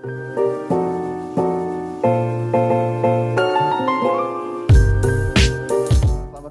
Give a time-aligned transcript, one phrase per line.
[0.00, 0.16] Selamat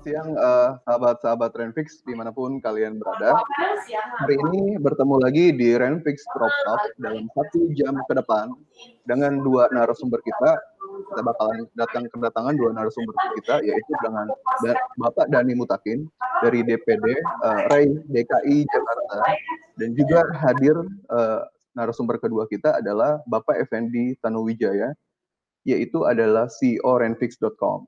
[0.05, 3.41] siang uh, sahabat-sahabat Renfix di mana pun kalian berada.
[4.21, 8.54] Hari ini bertemu lagi di Renfix Crop Talk dalam satu jam ke depan
[9.10, 10.54] dengan dua narasumber kita.
[11.10, 14.29] Kita bakalan datang kedatangan dua narasumber kita yaitu dengan
[15.02, 16.05] Bapak Dani Mutakin
[16.45, 19.26] dari DPD uh, RAI DKI Jakarta
[19.81, 20.77] dan juga hadir
[21.09, 24.91] uh, narasumber kedua kita adalah Bapak Effendi Tanuwijaya
[25.63, 27.87] yaitu adalah CEO Renfix.com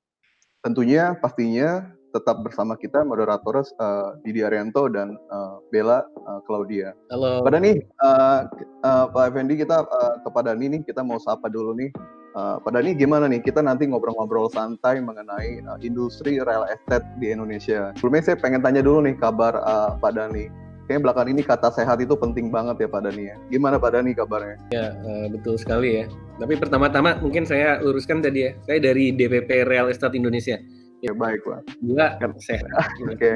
[0.64, 6.92] tentunya pastinya tetap bersama kita moderator uh, Didi Arianto dan uh, Bella uh, Claudia.
[7.10, 7.42] Halo.
[7.42, 8.46] Pada nih uh,
[8.84, 11.92] uh, Pak Effendi kita uh, kepada nih nih kita mau sapa dulu nih.
[12.32, 17.32] Uh, pada nih gimana nih kita nanti ngobrol-ngobrol santai mengenai uh, industri real estate di
[17.32, 17.92] Indonesia.
[18.00, 20.61] Sebelumnya saya pengen tanya dulu nih kabar uh, Pak Dani.
[20.92, 23.40] Kayaknya belakang ini kata sehat itu penting banget ya Pak Dani ya.
[23.48, 24.60] Gimana Pak Dani kabarnya?
[24.76, 26.06] Ya uh, betul sekali ya.
[26.36, 28.52] Tapi pertama-tama mungkin saya luruskan tadi ya.
[28.68, 30.60] Saya dari DPP Real Estate Indonesia.
[31.00, 31.80] Ya baik Pak.
[31.80, 32.68] Juga kan sehat.
[33.08, 33.16] Oke.
[33.16, 33.36] Okay.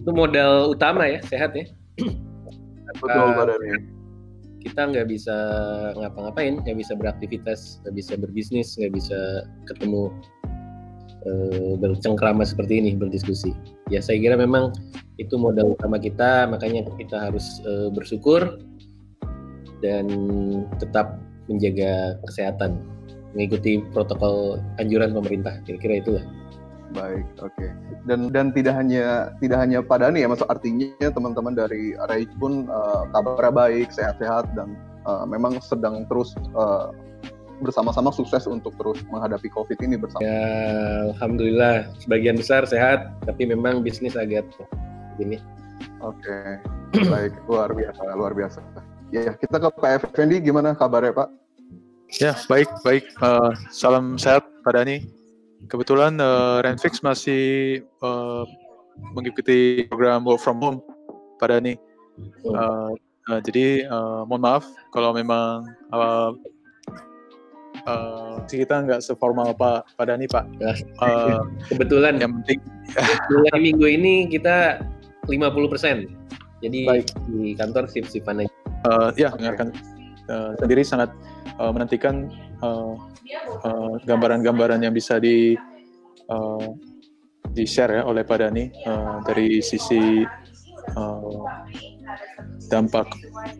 [0.00, 1.68] Itu modal utama ya sehat ya.
[3.04, 3.68] Betul Pak Dani.
[4.64, 5.36] Kita nggak bisa
[6.00, 10.08] ngapa-ngapain, nggak bisa beraktivitas, nggak bisa berbisnis, nggak bisa ketemu
[11.80, 13.56] bercengkrama seperti ini berdiskusi.
[13.88, 14.76] Ya saya kira memang
[15.16, 18.60] itu modal utama kita, makanya kita harus uh, bersyukur
[19.80, 20.08] dan
[20.80, 22.80] tetap menjaga kesehatan,
[23.36, 25.60] mengikuti protokol anjuran pemerintah.
[25.68, 26.24] Kira-kira itulah.
[26.94, 27.50] Baik, oke.
[27.58, 27.70] Okay.
[28.06, 32.70] Dan dan tidak hanya tidak hanya pada nih ya, maksud artinya teman-teman dari Raid pun
[32.70, 36.94] uh, kabarnya baik, sehat-sehat dan uh, memang sedang terus uh,
[37.62, 40.22] bersama-sama sukses untuk terus menghadapi COVID ini bersama.
[40.24, 40.42] Ya,
[41.14, 44.48] alhamdulillah sebagian besar sehat, tapi memang bisnis agak
[45.14, 45.38] begini.
[46.02, 47.06] Oke, okay.
[47.12, 48.60] baik, luar biasa, luar biasa.
[49.14, 51.28] Ya, kita ke Pak Effendi, gimana kabarnya Pak?
[52.18, 53.04] Ya, baik, baik.
[53.22, 55.06] Uh, salam sehat Pak Dani.
[55.70, 58.44] Kebetulan uh, Renfix masih uh,
[59.14, 60.78] mengikuti program work from home
[61.40, 61.74] Pak Dani.
[62.46, 62.94] Uh,
[63.30, 64.64] uh, jadi uh, mohon maaf
[64.94, 66.30] kalau memang uh,
[67.88, 70.44] uh, kita nggak seformal Pak Pak Dani Pak.
[71.00, 72.60] Uh, kebetulan yang penting
[73.30, 74.80] mulai minggu ini kita
[75.28, 75.96] 50 persen.
[76.60, 77.06] Jadi Baik.
[77.28, 78.48] di kantor sip aja.
[78.84, 79.72] Uh, ya, akan
[80.28, 81.12] uh, sendiri sangat
[81.60, 82.28] uh, menantikan
[84.08, 85.56] gambaran-gambaran uh, uh, yang bisa di
[86.28, 86.72] uh,
[87.54, 90.24] di share ya oleh Pak Dani uh, dari sisi
[90.96, 91.44] uh,
[92.68, 93.08] dampak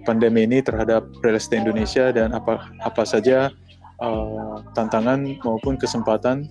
[0.08, 3.52] pandemi ini terhadap real estate Indonesia dan apa apa saja
[4.00, 6.48] uh, tantangan maupun kesempatan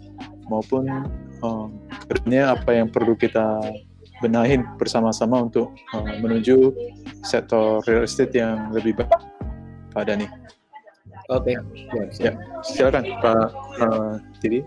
[0.47, 0.87] maupun
[1.43, 1.67] uh,
[2.31, 3.59] apa yang perlu kita
[4.23, 6.71] benahin bersama-sama untuk uh, menuju
[7.27, 9.11] sektor real estate yang lebih baik,
[9.91, 10.27] Pak Dani.
[11.31, 12.03] Oke, okay.
[12.19, 12.33] ya, ya,
[12.63, 13.47] silakan Pak
[13.79, 14.63] uh, Didi.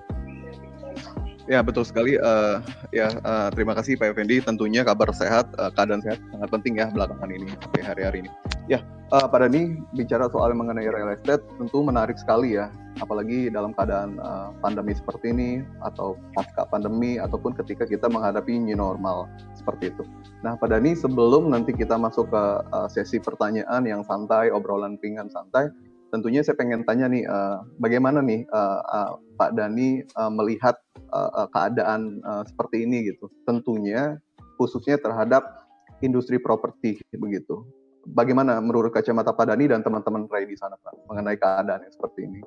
[1.46, 2.18] Ya betul sekali.
[2.18, 2.58] Uh,
[2.90, 4.42] ya uh, terima kasih Pak Effendi.
[4.42, 8.30] Tentunya kabar sehat, uh, keadaan sehat sangat penting ya belakangan ini, oke hari-hari ini.
[8.66, 8.82] Ya,
[9.14, 12.66] uh, Pak Dani bicara soal mengenai real estate tentu menarik sekali ya,
[12.98, 15.50] apalagi dalam keadaan uh, pandemi seperti ini
[15.86, 20.02] atau pasca pandemi ataupun ketika kita menghadapi new normal seperti itu.
[20.42, 22.44] Nah, Pak Dani sebelum nanti kita masuk ke
[22.74, 25.70] uh, sesi pertanyaan yang santai, obrolan ringan santai,
[26.10, 30.74] tentunya saya pengen tanya nih, uh, bagaimana nih uh, uh, Pak Dani uh, melihat
[31.14, 33.30] uh, keadaan uh, seperti ini gitu.
[33.46, 34.18] Tentunya
[34.58, 35.70] khususnya terhadap
[36.02, 37.62] industri properti begitu.
[38.06, 42.20] Bagaimana menurut kacamata Pak Dani dan teman-teman Ray di sana Pak mengenai keadaan yang seperti
[42.22, 42.40] ini?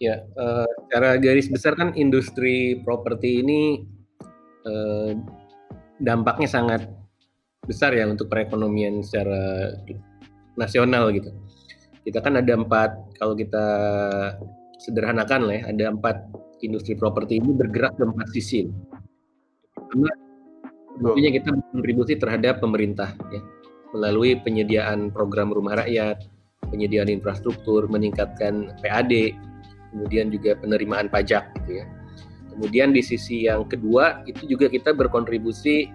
[0.00, 3.84] Ya, uh, secara garis besar kan industri properti ini
[4.64, 5.12] uh,
[6.00, 6.88] dampaknya sangat
[7.66, 9.74] besar ya untuk perekonomian secara
[10.56, 11.28] nasional gitu.
[12.06, 13.66] Kita kan ada empat, kalau kita
[14.80, 16.24] sederhanakan lah ya, ada empat
[16.64, 18.64] industri properti ini bergerak ke empat sisi.
[19.76, 20.08] Pertama,
[20.96, 23.42] tentunya kita berkontribusi terhadap pemerintah ya
[23.96, 26.28] melalui penyediaan program rumah rakyat,
[26.68, 29.32] penyediaan infrastruktur, meningkatkan PAD,
[29.92, 31.86] kemudian juga penerimaan pajak gitu ya.
[32.52, 35.88] Kemudian di sisi yang kedua itu juga kita berkontribusi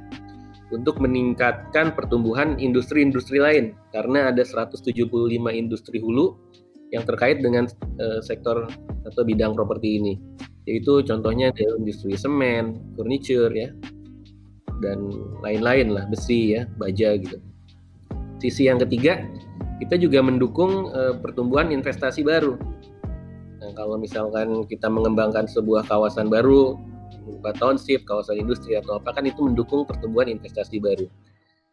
[0.71, 5.05] untuk meningkatkan pertumbuhan industri-industri lain karena ada 175
[5.53, 6.33] industri hulu
[6.95, 7.69] yang terkait dengan
[7.99, 8.65] uh, sektor
[9.05, 10.13] atau bidang properti ini.
[10.63, 13.67] Yaitu contohnya dari industri semen, furniture ya,
[14.79, 15.11] dan
[15.43, 17.52] lain-lain lah, besi ya, baja gitu
[18.43, 19.23] sisi yang ketiga
[19.79, 22.59] kita juga mendukung uh, pertumbuhan investasi baru.
[23.63, 26.75] Nah, kalau misalkan kita mengembangkan sebuah kawasan baru,
[27.23, 31.07] berupa township, kawasan industri atau apa kan itu mendukung pertumbuhan investasi baru.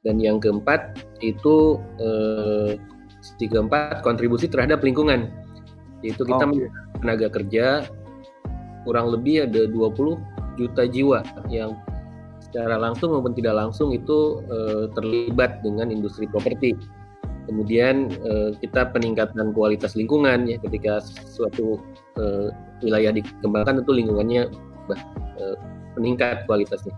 [0.01, 2.81] Dan yang keempat itu eh,
[3.21, 5.29] sisi keempat kontribusi terhadap lingkungan.
[6.01, 6.57] yaitu kita oh,
[6.97, 7.85] tenaga kerja
[8.89, 10.17] kurang lebih ada 20
[10.57, 11.21] juta jiwa
[11.53, 11.77] yang
[12.51, 16.75] secara langsung maupun tidak langsung itu uh, terlibat dengan industri properti.
[17.47, 20.99] Kemudian uh, kita peningkatan kualitas lingkungan ya ketika
[21.31, 21.79] suatu
[22.19, 22.51] uh,
[22.83, 24.51] wilayah dikembangkan tentu lingkungannya
[24.91, 25.57] uh,
[25.95, 26.91] meningkat kualitasnya.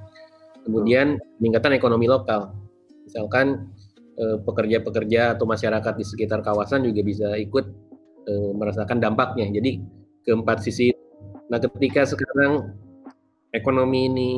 [0.64, 2.56] Kemudian peningkatan ekonomi lokal.
[3.04, 3.68] Misalkan
[4.22, 7.66] pekerja-pekerja atau masyarakat di sekitar kawasan juga bisa ikut
[8.54, 9.50] merasakan dampaknya.
[9.50, 9.82] Jadi
[10.22, 10.94] keempat sisi.
[11.50, 12.76] Nah, ketika sekarang
[13.52, 14.30] ekonomi ini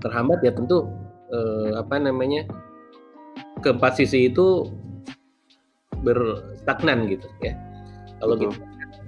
[0.00, 0.88] terhambat ya tentu
[1.32, 2.44] eh, apa namanya
[3.64, 4.68] keempat sisi itu
[6.04, 7.56] berstagnan gitu ya.
[8.22, 8.54] Kalau gitu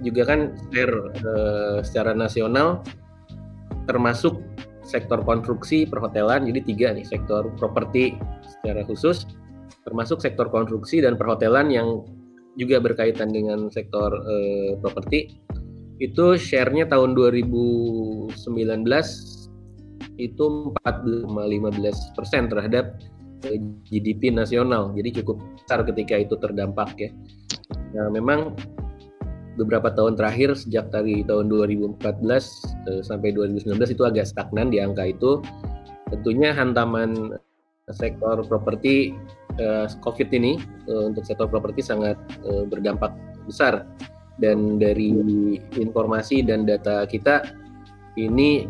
[0.01, 2.81] juga kan share eh, secara nasional
[3.85, 4.41] termasuk
[4.81, 9.29] sektor konstruksi perhotelan jadi tiga nih sektor properti secara khusus
[9.85, 12.01] termasuk sektor konstruksi dan perhotelan yang
[12.57, 15.37] juga berkaitan dengan sektor eh, properti
[16.01, 18.33] itu share-nya tahun 2019
[20.21, 23.01] itu 4,15 persen terhadap
[23.49, 23.57] eh,
[23.89, 24.93] GDP nasional.
[24.93, 27.09] Jadi cukup besar ketika itu terdampak ya.
[27.97, 28.53] Nah, memang
[29.57, 35.09] beberapa tahun terakhir sejak dari tahun 2014 eh, sampai 2019 itu agak stagnan di angka
[35.09, 35.41] itu.
[36.13, 37.35] Tentunya hantaman
[37.89, 39.17] sektor properti
[39.57, 42.15] eh, COVID ini untuk sektor properti sangat
[42.67, 43.15] berdampak
[43.47, 43.83] besar
[44.39, 45.13] dan dari
[45.75, 47.45] informasi dan data kita
[48.17, 48.65] ini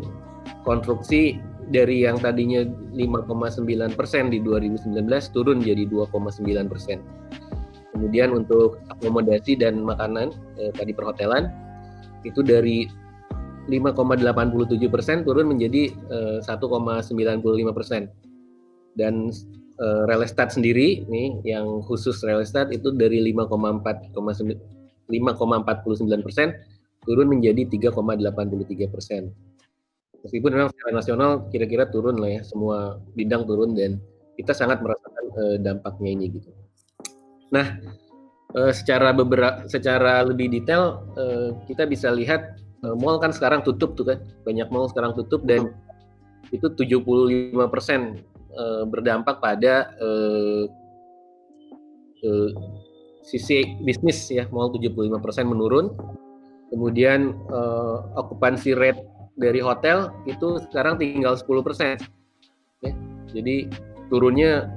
[0.62, 4.90] konstruksi dari yang tadinya 5,9 persen di 2019
[5.30, 6.98] turun jadi 2,9 persen.
[7.92, 11.52] Kemudian untuk akomodasi dan makanan eh, tadi perhotelan
[12.26, 12.88] itu dari
[13.70, 17.14] 5,87 persen turun menjadi eh, 1,95
[17.70, 18.10] persen.
[18.98, 19.30] Dan
[19.78, 26.52] eh, real estate sendiri nih yang khusus real estate itu dari 5,4 5,49 persen
[27.02, 29.34] turun menjadi 3,83 persen
[30.22, 33.98] meskipun memang secara nasional kira-kira turun lah ya semua bidang turun dan
[34.38, 36.50] kita sangat merasakan uh, dampaknya ini gitu.
[37.52, 37.78] Nah,
[38.56, 43.98] uh, secara beberapa secara lebih detail uh, kita bisa lihat uh, mall kan sekarang tutup
[43.98, 44.18] tuh kan.
[44.48, 45.74] Banyak mall sekarang tutup dan
[46.52, 50.64] itu 75% uh, berdampak pada uh,
[52.24, 52.50] uh,
[53.22, 55.12] sisi bisnis ya, mall 75%
[55.44, 55.92] menurun.
[56.72, 59.04] Kemudian uh, okupansi rate
[59.36, 61.96] dari hotel itu sekarang tinggal 10 persen.
[62.84, 62.92] Ya.
[63.32, 63.70] Jadi
[64.12, 64.68] turunnya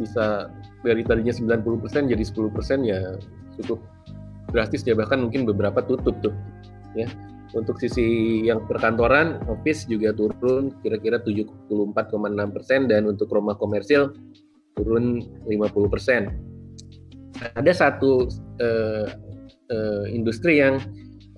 [0.00, 3.20] bisa dari tadinya 90 persen jadi 10 persen ya
[3.60, 3.78] cukup
[4.50, 6.34] drastis ya bahkan mungkin beberapa tutup tuh
[6.96, 7.06] ya
[7.52, 14.14] untuk sisi yang perkantoran office juga turun kira-kira 74,6 persen dan untuk rumah komersil
[14.78, 16.32] turun 50 persen
[17.54, 18.26] ada satu
[18.58, 19.06] uh,
[19.70, 20.80] uh, industri yang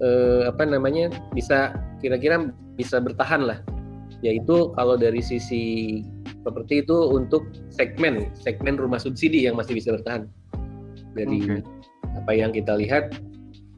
[0.02, 1.72] uh, apa namanya bisa
[2.02, 3.58] kira-kira bisa bertahan lah.
[4.22, 5.98] Yaitu kalau dari sisi
[6.46, 10.26] properti itu untuk segmen segmen rumah subsidi yang masih bisa bertahan.
[11.14, 11.62] Dari okay.
[12.22, 13.14] apa yang kita lihat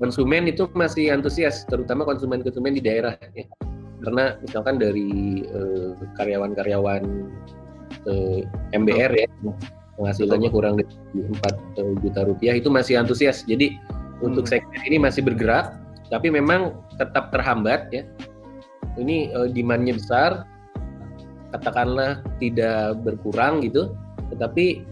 [0.00, 3.46] konsumen itu masih antusias terutama konsumen-konsumen di daerah ya.
[4.04, 7.02] Karena misalkan dari uh, karyawan-karyawan
[8.04, 8.44] eh,
[8.76, 9.28] MBR ya
[9.96, 13.48] penghasilannya kurang dari 4 juta rupiah itu masih antusias.
[13.48, 14.28] Jadi hmm.
[14.28, 18.04] untuk segmen ini masih bergerak tapi memang tetap terhambat ya.
[19.00, 20.44] Ini uh, demandnya besar.
[21.54, 23.94] Katakanlah tidak berkurang gitu.
[24.34, 24.82] Tetapi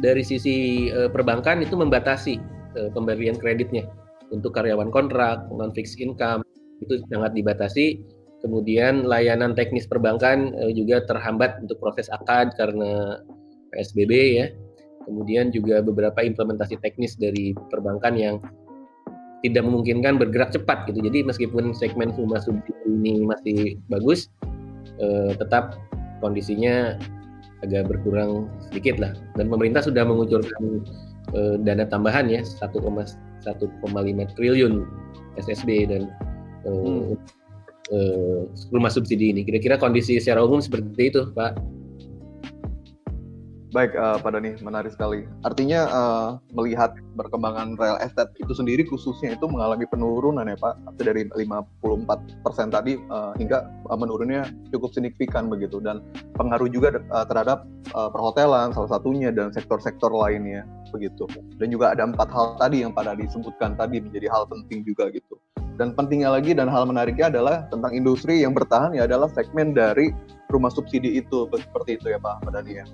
[0.00, 2.40] dari sisi uh, perbankan itu membatasi
[2.78, 3.84] uh, pemberian kreditnya
[4.30, 6.46] untuk karyawan kontrak non fixed income
[6.80, 8.00] itu sangat dibatasi.
[8.40, 13.20] Kemudian layanan teknis perbankan uh, juga terhambat untuk proses akad karena
[13.76, 14.46] PSBB ya.
[15.04, 18.36] Kemudian juga beberapa implementasi teknis dari perbankan yang
[19.40, 21.00] tidak memungkinkan bergerak cepat gitu.
[21.00, 24.28] Jadi meskipun segmen rumah subsidi ini masih bagus,
[25.00, 25.80] eh, tetap
[26.20, 27.00] kondisinya
[27.64, 29.12] agak berkurang sedikit lah.
[29.36, 30.84] Dan pemerintah sudah mengucurkan
[31.36, 34.74] eh, dana tambahan ya 1,1,5 triliun
[35.40, 36.02] SSB dan
[36.68, 37.16] eh, hmm.
[37.92, 38.40] eh,
[38.72, 39.40] rumah subsidi ini.
[39.44, 41.79] Kira-kira kondisi secara umum seperti itu, Pak.
[43.70, 45.30] Baik, uh, Pak Dani, menarik sekali.
[45.46, 51.30] Artinya uh, melihat perkembangan real estate itu sendiri khususnya itu mengalami penurunan ya Pak, dari
[51.30, 56.02] 54 persen tadi uh, hingga uh, menurunnya cukup signifikan begitu dan
[56.34, 57.62] pengaruh juga uh, terhadap
[57.94, 61.30] uh, perhotelan salah satunya dan sektor-sektor lainnya begitu.
[61.62, 65.38] Dan juga ada empat hal tadi yang pada disebutkan tadi menjadi hal penting juga gitu.
[65.78, 70.10] Dan pentingnya lagi dan hal menariknya adalah tentang industri yang bertahan ya adalah segmen dari
[70.50, 72.86] rumah subsidi itu seperti itu ya Pak Dani ya.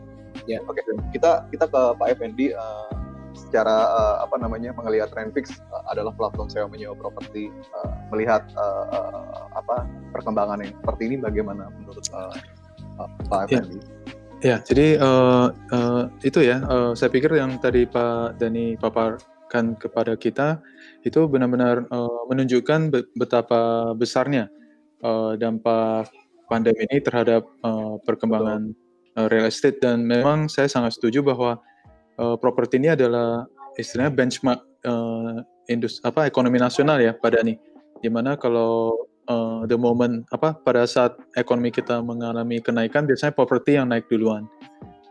[0.46, 0.78] Ya, oke.
[0.78, 0.94] Okay.
[1.14, 2.54] Kita kita ke Pak Effendi.
[2.54, 8.42] Uh, secara uh, apa namanya melihat Renfix uh, adalah platform sewa menyewa properti uh, melihat
[8.56, 9.84] uh, uh, apa
[10.16, 12.32] perkembangannya seperti ini bagaimana menurut uh,
[12.96, 13.60] uh, Pak ya.
[13.60, 13.78] Effendi?
[14.44, 20.12] Ya, jadi uh, uh, itu ya uh, saya pikir yang tadi Pak Dani paparkan kepada
[20.16, 20.60] kita
[21.04, 24.52] itu benar-benar uh, menunjukkan betapa besarnya
[25.00, 26.12] uh, dampak
[26.52, 28.76] pandemi ini terhadap uh, perkembangan
[29.16, 29.80] uh, real estate.
[29.80, 31.58] Dan memang saya sangat setuju bahwa
[32.20, 37.58] uh, properti ini adalah istilahnya benchmark uh, industri apa ekonomi nasional ya pada nih
[38.00, 38.94] di mana kalau
[39.26, 44.46] uh, the moment apa pada saat ekonomi kita mengalami kenaikan biasanya properti yang naik duluan.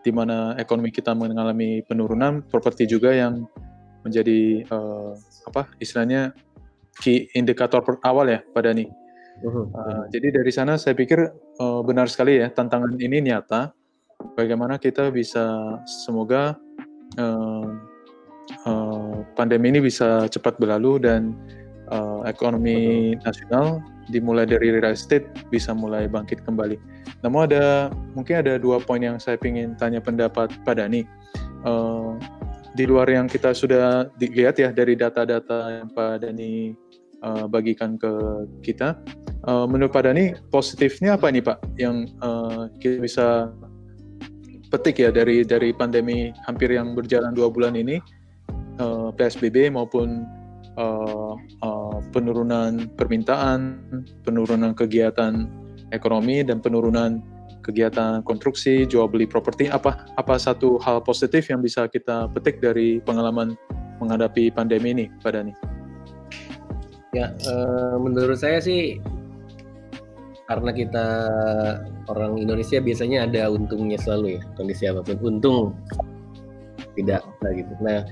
[0.05, 3.49] Di mana ekonomi kita mengalami penurunan properti juga yang
[4.05, 5.17] menjadi uh,
[5.49, 6.29] apa istilahnya
[7.01, 8.87] key indikator awal ya pada nih
[9.43, 11.19] uh, jadi dari sana saya pikir
[11.59, 13.73] uh, benar sekali ya tantangan ini nyata
[14.33, 16.57] bagaimana kita bisa semoga
[17.21, 17.69] uh,
[18.65, 21.37] uh, pandemi ini bisa cepat berlalu dan
[21.93, 23.23] uh, ekonomi Betul.
[23.25, 23.65] nasional
[24.09, 26.77] dimulai dari real estate bisa mulai bangkit kembali.
[27.25, 31.05] Namun ada mungkin ada dua poin yang saya ingin tanya pendapat Pak Dani.
[31.65, 32.17] Uh,
[32.75, 36.75] di luar yang kita sudah dilihat ya dari data-data yang Pak Dani
[37.23, 38.11] uh, bagikan ke
[38.61, 38.99] kita,
[39.47, 43.27] uh, menurut Pak Dani positifnya apa nih Pak yang uh, kita bisa
[44.75, 48.03] petik ya dari dari pandemi hampir yang berjalan dua bulan ini
[48.83, 50.27] uh, PSBB maupun
[50.75, 53.79] uh, uh, penurunan permintaan,
[54.27, 55.47] penurunan kegiatan
[55.95, 57.23] ekonomi dan penurunan
[57.63, 62.99] kegiatan konstruksi, jual beli properti apa apa satu hal positif yang bisa kita petik dari
[62.99, 63.55] pengalaman
[64.03, 65.55] menghadapi pandemi ini Pak Dani?
[67.15, 68.99] Ya, uh, menurut saya sih
[70.45, 71.05] karena kita
[72.05, 75.17] orang Indonesia biasanya ada untungnya selalu ya kondisi apa pun.
[75.21, 75.73] Untung
[76.93, 77.73] tidak gitu.
[77.81, 78.05] Nah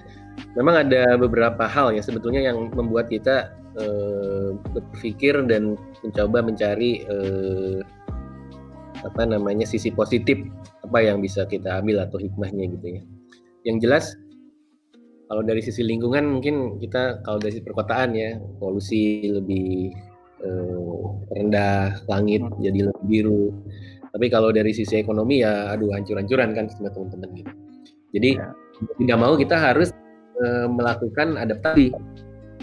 [0.57, 7.79] memang ada beberapa hal ya sebetulnya yang membuat kita eh, berpikir dan mencoba mencari eh,
[9.03, 10.39] apa namanya sisi positif
[10.81, 13.01] apa yang bisa kita ambil atau hikmahnya gitu ya.
[13.63, 14.05] Yang jelas
[15.29, 19.93] kalau dari sisi lingkungan mungkin kita kalau dari sisi perkotaan ya polusi lebih
[20.43, 21.01] eh,
[21.33, 22.59] rendah, langit hmm.
[22.61, 23.43] jadi lebih biru.
[24.13, 27.53] Tapi kalau dari sisi ekonomi ya aduh hancur-hancuran kan sama teman-teman gitu.
[28.13, 28.53] Jadi ya.
[29.01, 29.89] tidak mau kita harus
[30.43, 31.89] eh, melakukan adaptasi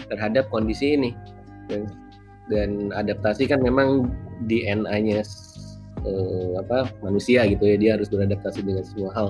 [0.07, 1.11] terhadap kondisi ini.
[1.67, 1.87] Dan,
[2.51, 4.11] dan adaptasi kan memang
[4.47, 5.23] DNA-nya
[6.05, 9.29] eh, apa manusia gitu ya dia harus beradaptasi dengan semua hal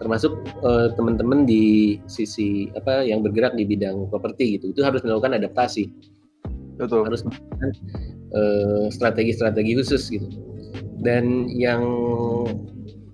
[0.00, 0.32] termasuk
[0.64, 5.92] uh, teman-teman di sisi apa yang bergerak di bidang properti gitu itu harus melakukan adaptasi
[6.80, 7.04] Betul.
[7.04, 7.20] harus
[8.32, 10.26] uh, strategi-strategi khusus gitu.
[11.00, 11.84] Dan yang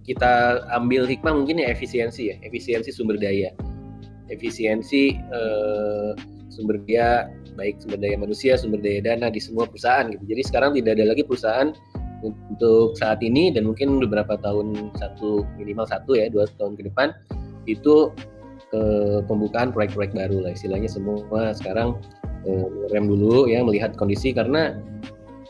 [0.06, 3.50] kita ambil hikmah mungkin ya efisiensi ya efisiensi sumber daya.
[4.30, 6.14] Efisiensi uh,
[6.50, 7.26] sumber daya
[7.58, 10.23] baik sumber daya manusia sumber daya dana di semua perusahaan gitu.
[10.30, 11.75] Jadi sekarang tidak ada lagi perusahaan
[12.23, 17.12] untuk saat ini dan mungkin beberapa tahun satu minimal satu ya dua tahun ke depan
[17.66, 18.11] itu
[18.66, 18.82] ke
[19.30, 20.90] pembukaan proyek-proyek baru lah istilahnya.
[20.90, 22.15] Semua sekarang Eh,
[22.94, 24.78] rem dulu ya melihat kondisi karena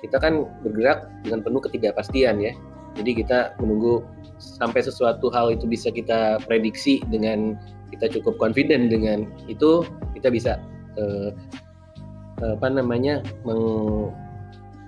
[0.00, 2.52] kita kan bergerak dengan penuh ketidakpastian ya.
[2.96, 4.00] Jadi kita menunggu
[4.40, 7.56] sampai sesuatu hal itu bisa kita prediksi dengan
[7.92, 9.84] kita cukup confident dengan itu
[10.16, 10.56] kita bisa
[10.96, 11.30] uh,
[12.40, 13.62] apa namanya meng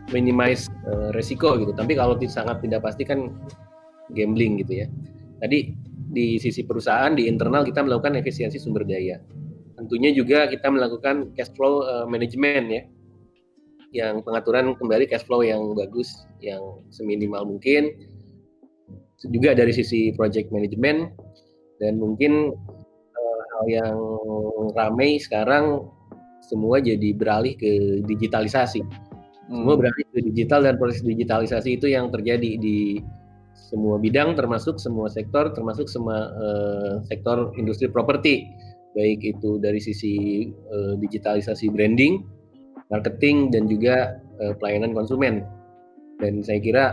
[0.09, 1.73] minimize uh, resiko gitu.
[1.77, 3.29] Tapi kalau sangat tidak pasti kan
[4.17, 4.87] gambling gitu ya.
[5.45, 5.73] Tadi
[6.09, 9.21] di sisi perusahaan di internal kita melakukan efisiensi sumber daya
[9.79, 12.83] tentunya juga kita melakukan cash flow uh, management ya.
[13.89, 17.95] Yang pengaturan kembali cash flow yang bagus yang seminimal mungkin.
[19.23, 21.15] Juga dari sisi project management.
[21.79, 22.53] Dan mungkin
[23.15, 23.99] uh, hal yang
[24.75, 25.87] ramai sekarang
[26.43, 28.83] semua jadi beralih ke digitalisasi.
[29.49, 29.65] Hmm.
[29.65, 33.01] semua beralih ke digital dan proses digitalisasi itu yang terjadi di
[33.57, 38.45] semua bidang termasuk semua sektor termasuk semua uh, sektor industri properti
[38.99, 40.15] baik itu dari sisi
[40.75, 42.27] uh, digitalisasi branding,
[42.91, 45.47] marketing dan juga uh, pelayanan konsumen.
[46.19, 46.85] Dan saya kira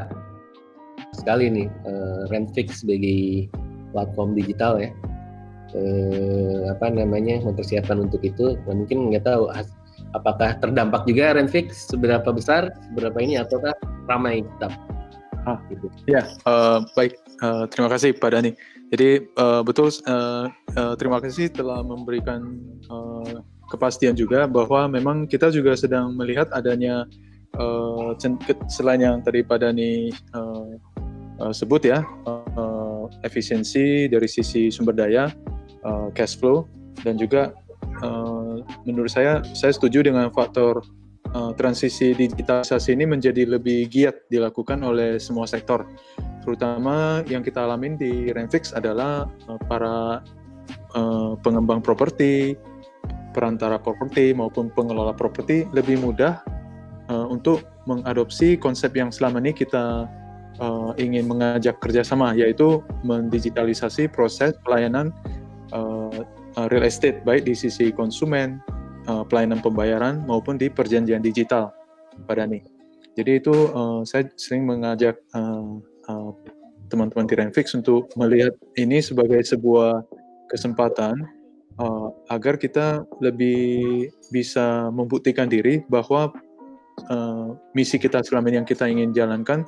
[1.18, 3.50] sekali nih uh, Rentfix sebagai
[3.90, 4.94] platform digital ya
[6.72, 8.56] apa namanya mempersiapkan untuk itu.
[8.64, 9.52] Nah, mungkin nggak tahu
[10.16, 13.76] apakah terdampak juga Rentfix seberapa besar, seberapa ini ataukah
[14.08, 14.72] ramai tetap.
[15.44, 15.92] Ah, gitu.
[16.08, 17.20] Ya, uh, baik.
[17.44, 18.56] Uh, terima kasih Pak Dani.
[18.94, 20.46] Jadi uh, betul uh,
[20.78, 23.42] uh, terima kasih telah memberikan uh,
[23.74, 27.10] kepastian juga bahwa memang kita juga sedang melihat adanya
[27.58, 28.14] uh,
[28.70, 30.78] selain yang tadi Pak Dani uh,
[31.42, 35.34] uh, sebut ya uh, efisiensi dari sisi sumber daya,
[35.82, 36.70] uh, cash flow
[37.02, 37.58] dan juga
[38.06, 40.86] uh, menurut saya saya setuju dengan faktor
[41.34, 45.88] uh, transisi digitalisasi ini menjadi lebih giat dilakukan oleh semua sektor.
[46.46, 50.22] Terutama yang kita alamin di Renfix adalah uh, para
[50.94, 52.54] uh, pengembang properti
[53.34, 56.40] perantara properti maupun pengelola properti lebih mudah
[57.30, 60.10] untuk mengadopsi konsep yang selama ini kita
[60.98, 65.12] ingin mengajak kerjasama, yaitu mendigitalisasi proses pelayanan
[66.72, 68.64] real estate, baik di sisi konsumen,
[69.08, 71.74] uh, pelayanan pembayaran, maupun di perjanjian digital,
[72.26, 72.60] Pak Dani.
[73.16, 75.80] Jadi itu uh, saya sering mengajak uh,
[76.12, 76.32] uh,
[76.92, 80.04] teman-teman di Renfix untuk melihat ini sebagai sebuah
[80.52, 81.26] kesempatan
[81.80, 86.30] uh, agar kita lebih bisa membuktikan diri bahwa
[87.10, 89.64] uh, misi kita selama ini yang kita ingin jalankan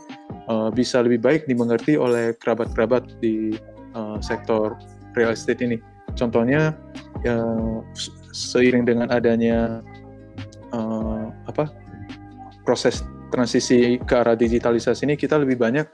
[0.51, 3.55] uh, bisa lebih baik dimengerti oleh kerabat-kerabat di
[3.95, 4.77] uh, sektor
[5.17, 5.77] real estate ini.
[6.17, 6.73] Contohnya
[7.25, 7.37] ya,
[8.37, 9.81] seiring dengan adanya
[10.69, 11.73] uh, apa
[12.61, 13.01] proses
[13.33, 15.89] transisi ke arah digitalisasi ini kita lebih banyak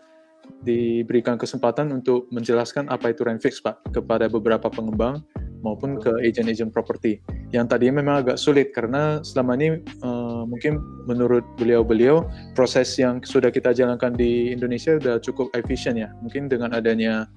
[0.64, 5.24] diberikan kesempatan untuk menjelaskan apa itu Renfix Pak kepada beberapa pengembang
[5.64, 7.24] maupun ke agent-agent properti.
[7.56, 10.76] Yang tadinya memang agak sulit karena selama ini uh, mungkin
[11.08, 16.12] menurut beliau-beliau proses yang sudah kita jalankan di Indonesia sudah cukup efisien ya.
[16.20, 17.32] Mungkin dengan adanya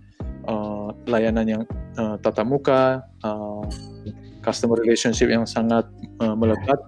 [0.87, 1.63] uh, layanan yang
[1.99, 3.65] uh, tatap muka, uh,
[4.47, 5.83] customer relationship yang sangat
[6.23, 6.79] uh, melekat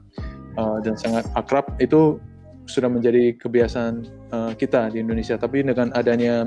[0.55, 2.23] uh, dan sangat akrab itu
[2.71, 5.35] sudah menjadi kebiasaan uh, kita di Indonesia.
[5.35, 6.47] Tapi dengan adanya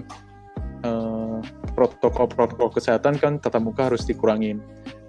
[1.78, 4.62] protokol-protokol kesehatan kan tatap muka harus dikurangin,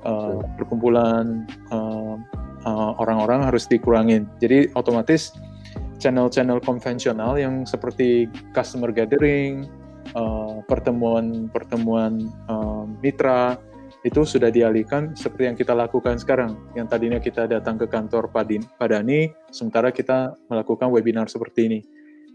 [0.05, 2.21] uh, perkumpulan uh,
[2.69, 4.29] uh, orang-orang harus dikurangin.
[4.37, 5.33] Jadi otomatis
[5.97, 9.65] channel-channel konvensional yang seperti customer gathering,
[10.67, 13.57] pertemuan-pertemuan uh, mitra
[14.03, 16.59] itu sudah dialihkan seperti yang kita lakukan sekarang.
[16.75, 21.81] Yang tadinya kita datang ke kantor Padin, Padani, sementara kita melakukan webinar seperti ini.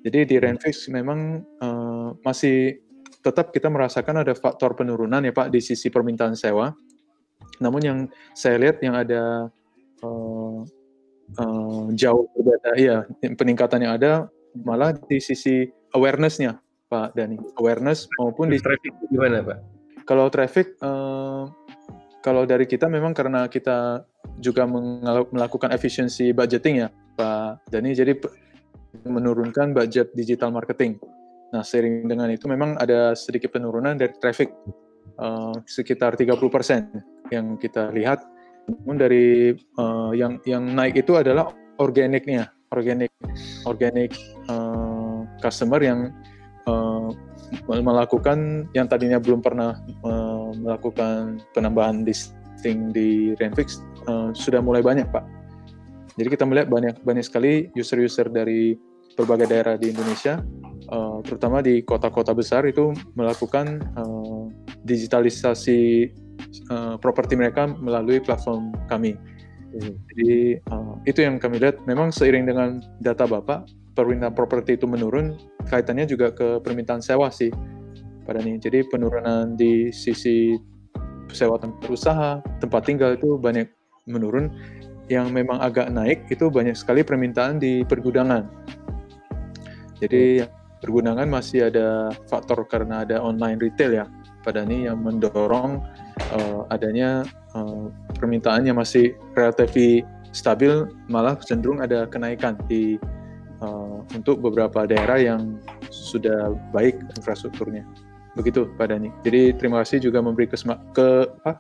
[0.08, 2.80] Jadi di Renfix memang uh, masih
[3.20, 6.72] tetap kita merasakan ada faktor penurunan ya Pak di sisi permintaan sewa.
[7.60, 8.00] Namun yang
[8.32, 9.52] saya lihat yang ada
[10.06, 10.64] uh,
[11.36, 12.98] uh, jauh berbeda, ya
[13.36, 16.56] peningkatan yang ada malah di sisi awareness-nya
[16.88, 19.60] Pak Dani, awareness maupun di traffic gimana Pak?
[20.08, 21.52] Kalau traffic, uh,
[22.24, 24.08] kalau dari kita memang karena kita
[24.40, 24.64] juga
[25.32, 26.88] melakukan efisiensi budgeting ya
[27.20, 28.16] Pak Dani, jadi
[29.04, 30.96] menurunkan budget digital marketing.
[31.52, 34.52] Nah, sering dengan itu memang ada sedikit penurunan dari traffic
[35.20, 36.40] uh, sekitar 30%
[37.32, 38.24] yang kita lihat.
[38.68, 43.12] Namun dari uh, yang yang naik itu adalah organiknya, organik
[43.64, 44.12] organik
[44.52, 46.12] uh, customer yang
[46.68, 47.10] uh,
[47.68, 55.08] melakukan yang tadinya belum pernah uh, melakukan penambahan listing di Renfix uh, sudah mulai banyak,
[55.10, 55.24] Pak.
[56.18, 58.76] Jadi kita melihat banyak banyak sekali user-user dari
[59.18, 60.42] berbagai daerah di Indonesia
[60.92, 64.48] uh, terutama di kota-kota besar itu melakukan uh,
[64.86, 66.12] digitalisasi
[66.72, 69.16] uh, properti mereka melalui platform kami.
[69.78, 69.94] Hmm.
[70.14, 71.84] Jadi uh, itu yang kami lihat.
[71.86, 75.34] Memang seiring dengan data bapak permintaan properti itu menurun,
[75.66, 77.50] kaitannya juga ke permintaan sewa sih
[78.30, 78.62] pada ini.
[78.62, 80.54] Jadi penurunan di sisi
[81.34, 83.66] sewa tempat usaha, tempat tinggal itu banyak
[84.06, 84.54] menurun.
[85.08, 88.44] Yang memang agak naik itu banyak sekali permintaan di pergudangan.
[89.98, 94.06] Jadi hmm pergunangan masih ada faktor karena ada online retail ya
[94.46, 95.82] pada ini yang mendorong
[96.34, 97.26] uh, adanya
[97.58, 103.02] uh, permintaannya masih relatif stabil malah cenderung ada kenaikan di
[103.62, 105.58] uh, untuk beberapa daerah yang
[105.90, 107.86] sudah baik infrastrukturnya
[108.38, 109.10] begitu Pak Dani.
[109.26, 111.58] Jadi terima kasih juga memberi kesema ke apa,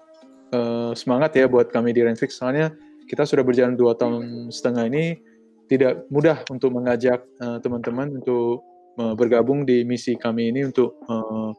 [0.53, 2.69] uh, semangat ya buat kami di Renfix soalnya
[3.09, 5.17] kita sudah berjalan dua tahun setengah ini
[5.67, 7.27] tidak mudah untuk mengajak
[7.59, 8.63] teman-teman uh, untuk
[8.97, 11.53] bergabung di misi kami ini untuk uh,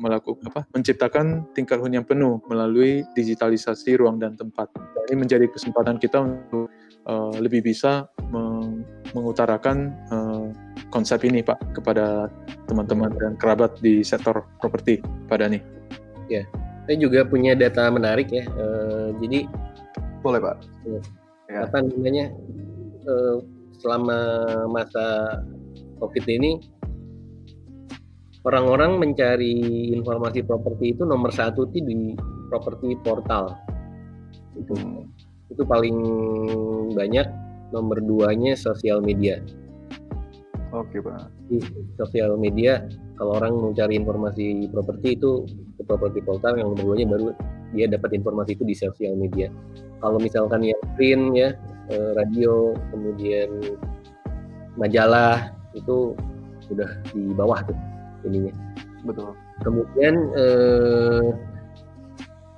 [0.00, 4.72] melakukan apa menciptakan tingkat hunian penuh melalui digitalisasi ruang dan tempat.
[5.10, 6.72] Ini menjadi kesempatan kita untuk
[7.06, 10.48] uh, lebih bisa meng mengutarakan uh,
[10.88, 12.32] konsep ini Pak kepada
[12.64, 15.60] teman-teman dan kerabat di sektor properti Pak Dani.
[16.32, 16.48] Ya,
[16.88, 18.48] saya juga punya data menarik ya.
[18.56, 19.44] Uh, jadi
[20.24, 20.56] boleh Pak.
[21.52, 21.68] Ya.
[21.68, 22.32] Apa namanya?
[23.04, 23.44] Uh,
[23.82, 24.18] selama
[24.70, 25.38] masa
[25.98, 26.62] COVID ini
[28.46, 32.14] orang-orang mencari informasi properti itu nomor satu itu di
[32.46, 33.58] properti portal
[34.54, 34.74] itu
[35.52, 35.96] itu paling
[36.96, 37.28] banyak
[37.70, 39.40] nomor duanya sosial media
[40.72, 41.60] oke pak di
[42.00, 42.84] sosial media
[43.20, 45.44] kalau orang mencari informasi properti itu
[45.76, 47.36] ke properti portal yang nomor duanya baru
[47.72, 49.48] dia dapat informasi itu di sosial media.
[50.04, 51.50] Kalau misalkan yang print ya,
[51.88, 53.48] eh, radio, kemudian
[54.76, 56.16] majalah itu
[56.64, 57.76] sudah di bawah tuh
[58.28, 58.52] ininya.
[59.02, 59.32] Betul.
[59.64, 61.26] Kemudian eh,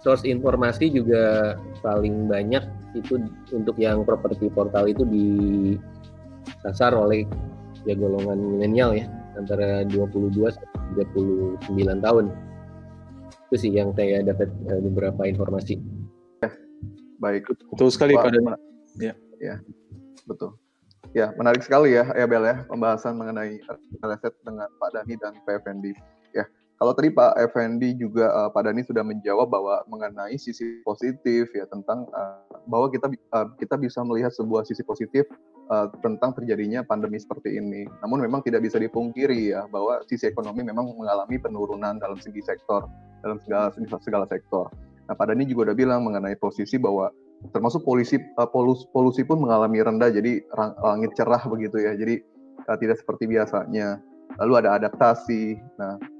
[0.03, 2.63] source informasi juga paling banyak
[2.95, 3.19] itu
[3.53, 7.27] untuk yang properti portal itu disasar oleh
[7.85, 12.25] ya golongan milenial ya antara 22 sampai 39 tahun.
[13.51, 15.79] Itu sih yang saya dapat eh, beberapa informasi.
[17.23, 17.49] Baik.
[17.73, 18.39] Betul sekali Wah, pada
[19.01, 19.15] Ya.
[19.43, 19.59] ya,
[20.29, 20.55] betul.
[21.15, 25.35] Ya, menarik sekali ya, ya Bel ya, pembahasan mengenai real estate dengan Pak Dani dan
[25.47, 25.63] Pak.
[25.63, 25.95] Ya,
[26.75, 31.65] kalau tadi Pak Effendi juga eh, Pak Dani sudah menjawab bahwa mengenai sisi positif ya
[31.71, 35.23] tentang eh, bahwa kita eh, kita bisa melihat sebuah sisi positif
[35.71, 37.87] eh, tentang terjadinya pandemi seperti ini.
[38.03, 42.91] Namun memang tidak bisa dipungkiri ya bahwa sisi ekonomi memang mengalami penurunan dalam segi sektor
[43.23, 43.71] dalam segala
[44.03, 44.67] segala sektor.
[45.05, 47.13] Nah, Pak Dani juga udah bilang mengenai posisi bahwa
[47.53, 52.25] termasuk polusi uh, polus, polusi pun mengalami rendah jadi rang- langit cerah begitu ya jadi
[52.65, 54.01] uh, tidak seperti biasanya
[54.41, 56.14] lalu ada adaptasi nah uh,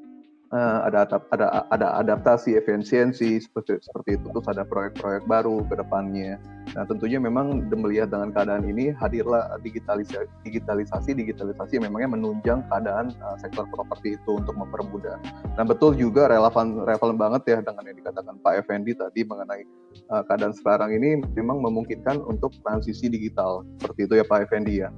[0.55, 4.27] ada adap- ada ada adaptasi efisiensi seperti seperti itu.
[4.31, 6.39] Terus ada proyek-proyek baru ke depannya.
[6.79, 13.37] Nah tentunya memang melihat dengan keadaan ini hadirlah digitalisasi digitalisasi digitalisasi memangnya menunjang keadaan uh,
[13.37, 15.19] sektor properti itu untuk mempermudah.
[15.59, 19.63] Nah betul juga relevan relevan banget ya dengan yang dikatakan Pak Effendi tadi mengenai
[20.09, 23.67] uh, keadaan sekarang ini memang memungkinkan untuk transisi digital.
[23.83, 24.91] Seperti itu ya Pak Effendi ya.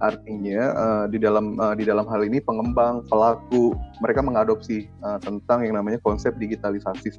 [0.00, 5.64] Artinya uh, di dalam uh, di dalam hal ini pengembang pelaku mereka mengadopsi uh, tentang
[5.64, 7.12] yang namanya konsep digitalisasi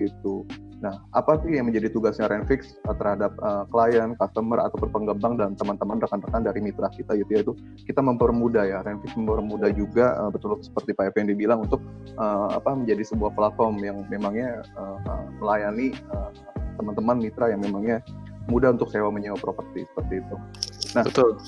[0.00, 0.44] itu.
[0.82, 5.96] Nah, apa sih yang menjadi tugasnya Renfix terhadap uh, klien, customer ataupun pengembang dan teman-teman
[5.96, 7.52] rekan-rekan dari mitra kita gitu yaitu
[7.88, 11.80] kita mempermudah ya Renfix mempermudah juga uh, betul seperti Pak Effendi bilang untuk
[12.20, 15.00] uh, apa menjadi sebuah platform yang memangnya uh,
[15.40, 16.28] melayani uh,
[16.76, 18.04] teman-teman mitra yang memangnya
[18.52, 20.36] mudah untuk sewa menyewa properti seperti itu.
[20.92, 21.40] Nah, Betul.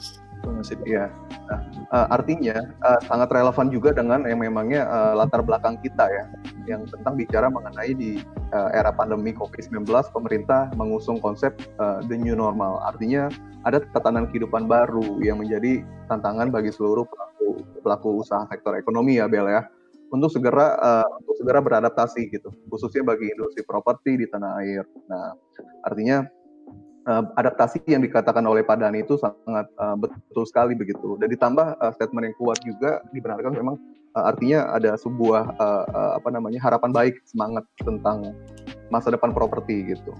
[0.46, 0.70] Betul, Mas.
[0.86, 1.10] Iya.
[1.50, 6.24] Nah, uh, artinya uh, sangat relevan juga dengan yang memangnya uh, latar belakang kita ya,
[6.70, 8.22] yang tentang bicara mengenai di
[8.54, 12.78] uh, era pandemi COVID-19, pemerintah mengusung konsep uh, the new normal.
[12.86, 13.26] Artinya
[13.66, 19.26] ada tatanan kehidupan baru yang menjadi tantangan bagi seluruh pelaku pelaku usaha sektor ekonomi ya,
[19.26, 19.66] Bel ya,
[20.14, 24.86] untuk segera uh, untuk segera beradaptasi gitu, khususnya bagi industri properti di tanah air.
[25.10, 25.34] Nah,
[25.82, 26.22] artinya
[27.06, 31.16] uh, adaptasi yang dikatakan oleh Pak Dhani itu sangat uh, betul sekali begitu.
[31.16, 33.78] Dan ditambah uh, statement yang kuat juga dibenarkan memang
[34.18, 38.34] uh, artinya ada sebuah uh, uh, apa namanya harapan baik semangat tentang
[38.90, 40.12] masa depan properti gitu.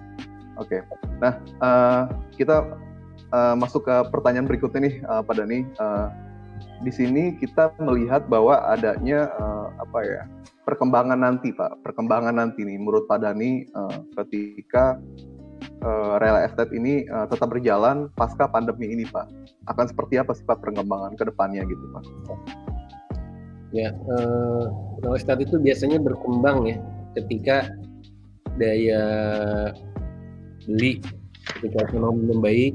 [0.56, 0.80] Oke.
[1.20, 2.64] Nah, uh, kita
[3.34, 5.66] uh, masuk ke pertanyaan berikutnya nih uh, Pak Dhani.
[5.76, 6.08] Uh,
[6.84, 10.22] di sini kita melihat bahwa adanya uh, apa ya
[10.64, 15.00] perkembangan nanti Pak, perkembangan nanti nih menurut Pak Dhani uh, ketika
[15.82, 19.26] uh, real estate ini uh, tetap berjalan pasca pandemi ini Pak?
[19.68, 22.04] Akan seperti apa sih Pak perkembangan ke depannya gitu Pak?
[23.74, 24.64] Ya, eh,
[25.02, 26.78] real estate itu biasanya berkembang ya
[27.18, 27.66] ketika
[28.56, 29.02] daya
[30.64, 31.02] beli,
[31.60, 32.74] ketika ekonomi membaik,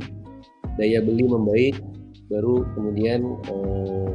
[0.76, 1.80] daya beli membaik,
[2.28, 4.10] baru kemudian eh,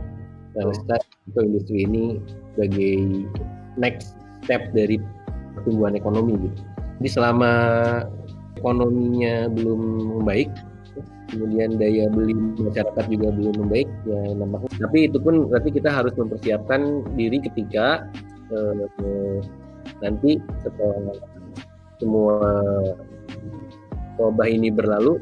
[0.55, 2.21] real estate atau industri ini
[2.55, 3.25] sebagai
[3.81, 5.01] next step dari
[5.59, 6.61] pertumbuhan ekonomi gitu.
[7.03, 7.53] Jadi selama
[8.57, 9.81] ekonominya belum
[10.21, 10.51] membaik,
[11.31, 14.71] kemudian daya beli masyarakat juga belum membaik, ya nampaknya.
[14.89, 18.07] Tapi itu pun berarti kita harus mempersiapkan diri ketika
[18.51, 19.39] eh,
[20.01, 21.17] nanti setelah
[22.01, 22.37] semua
[24.17, 25.21] wabah ini berlalu,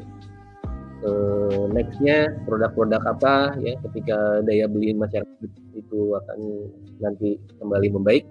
[1.03, 6.39] eh, nextnya produk-produk apa ya ketika daya beli masyarakat itu akan
[7.03, 8.23] nanti kembali membaik.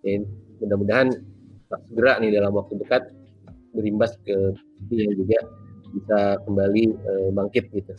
[0.00, 0.24] Ya,
[0.64, 1.12] mudah-mudahan
[1.68, 3.12] segera nih dalam waktu dekat
[3.74, 4.36] berimbas ke
[4.90, 5.38] yang juga
[5.90, 7.92] bisa kembali uh, bangkit gitu.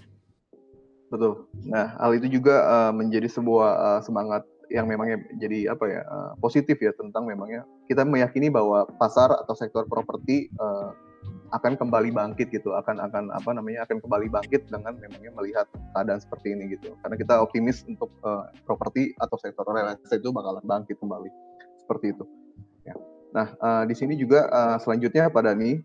[1.11, 1.43] Betul.
[1.67, 6.31] Nah, hal itu juga uh, menjadi sebuah uh, semangat yang memangnya jadi apa ya uh,
[6.39, 10.95] positif ya tentang memangnya kita meyakini bahwa pasar atau sektor properti uh,
[11.51, 16.23] akan kembali bangkit gitu, akan akan apa namanya akan kembali bangkit dengan memangnya melihat keadaan
[16.23, 16.95] seperti ini gitu.
[17.03, 21.27] Karena kita optimis untuk uh, properti atau sektor real estate itu bakalan bangkit kembali
[21.83, 22.23] seperti itu.
[22.87, 22.95] Ya.
[23.31, 25.79] Nah, uh, di sini juga uh, selanjutnya Pak Dani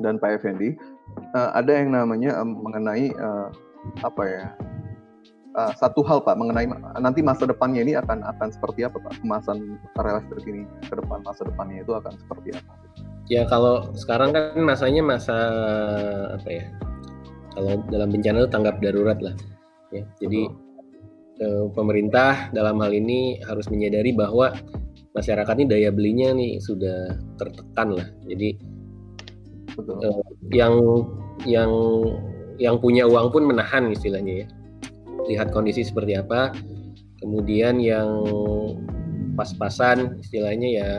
[0.00, 0.76] dan Pak Effendi
[1.36, 3.48] uh, ada yang namanya um, mengenai uh,
[4.04, 4.44] apa ya
[5.56, 6.68] uh, satu hal Pak mengenai
[7.00, 11.24] nanti masa depannya ini akan akan seperti apa Pak kemasan real estate ini ke depan
[11.24, 12.72] masa depannya itu akan seperti apa?
[13.30, 15.36] Ya kalau sekarang kan masanya masa
[16.34, 16.66] apa ya?
[17.54, 19.34] Kalau dalam bencana itu tanggap darurat lah.
[19.90, 20.46] Ya, jadi
[21.42, 24.54] eh, pemerintah dalam hal ini harus menyadari bahwa
[25.14, 28.08] masyarakat ini daya belinya nih sudah tertekan lah.
[28.26, 28.48] Jadi
[29.74, 29.98] Betul.
[30.06, 30.22] eh,
[30.54, 30.74] yang
[31.48, 31.72] yang
[32.60, 34.46] yang punya uang pun menahan istilahnya ya.
[35.26, 36.54] Lihat kondisi seperti apa.
[37.20, 38.08] Kemudian yang
[39.36, 40.90] pas-pasan istilahnya ya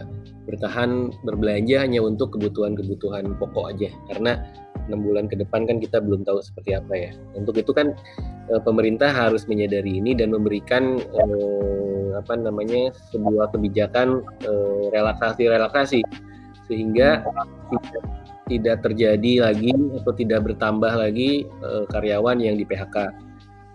[0.45, 4.41] bertahan berbelanja hanya untuk kebutuhan-kebutuhan pokok aja karena
[4.89, 7.12] enam bulan ke depan kan kita belum tahu seperti apa ya.
[7.38, 7.93] Untuk itu kan
[8.50, 16.02] eh, pemerintah harus menyadari ini dan memberikan eh, apa namanya sebuah kebijakan eh, relaksasi-relaksasi
[16.67, 17.26] sehingga
[18.52, 19.71] tidak, terjadi lagi
[20.02, 23.15] atau tidak bertambah lagi eh, karyawan yang di PHK,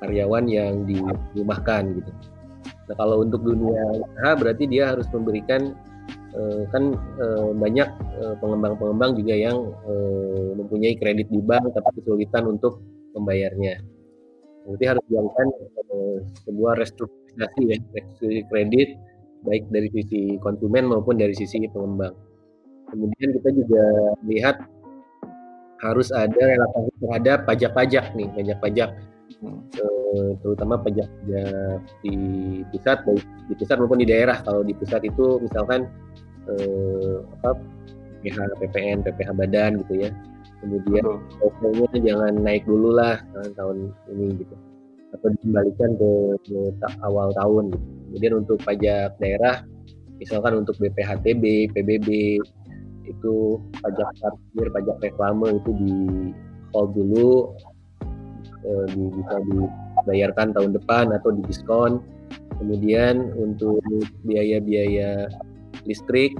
[0.04, 2.12] karyawan yang dirumahkan gitu.
[2.86, 5.74] Nah kalau untuk dunia usaha berarti dia harus memberikan
[6.36, 7.88] eh, kan eh, banyak
[8.20, 12.84] eh, pengembang-pengembang juga yang eh, mempunyai kredit di bank tapi kesulitan untuk
[13.16, 13.80] membayarnya.
[14.66, 16.74] Berarti harus dilakukan eh, sebuah
[17.36, 18.88] restrukturisasi ya, restrukturisasi kredit
[19.46, 22.14] baik dari sisi konsumen maupun dari sisi pengembang.
[22.90, 23.84] Kemudian kita juga
[24.26, 24.56] lihat
[25.84, 28.90] harus ada relaksasi terhadap pajak-pajak nih, pajak-pajak
[29.42, 29.60] Hmm.
[29.76, 32.16] eh, terutama pajak pajak di
[32.72, 33.20] pusat baik
[33.50, 34.40] di pusat maupun di daerah.
[34.40, 35.84] Kalau di pusat itu misalkan
[36.48, 37.58] eh, apa
[38.24, 40.10] PPH PPN, PPH badan gitu ya.
[40.64, 41.04] Kemudian
[41.36, 44.56] pokoknya jangan naik dulu lah eh, tahun ini gitu
[45.14, 46.10] atau dikembalikan ke,
[46.46, 46.58] ke
[47.06, 47.74] awal tahun.
[48.10, 49.62] Kemudian untuk pajak daerah
[50.16, 52.08] misalkan untuk BPHTB, PBB
[53.06, 53.34] itu
[53.80, 55.94] pajak parkir, pajak reklame itu di
[56.74, 57.54] hold dulu
[58.66, 62.02] eh, bisa dibayarkan tahun depan atau di diskon.
[62.56, 63.84] Kemudian untuk
[64.26, 65.30] biaya-biaya
[65.86, 66.34] listrik,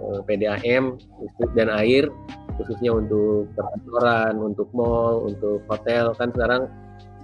[0.00, 2.10] eh, PDAM, listrik dan air
[2.58, 6.66] khususnya untuk perkantoran, untuk mall, untuk hotel kan sekarang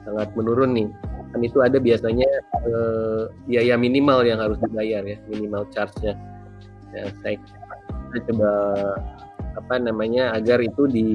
[0.04, 0.88] sangat menurun nih.
[1.34, 2.28] Kan itu ada biasanya
[2.62, 6.14] eh, biaya minimal yang harus dibayar ya, minimal charge-nya.
[6.94, 7.36] Ya, saya
[8.14, 8.52] kita coba
[9.54, 11.08] apa namanya agar itu di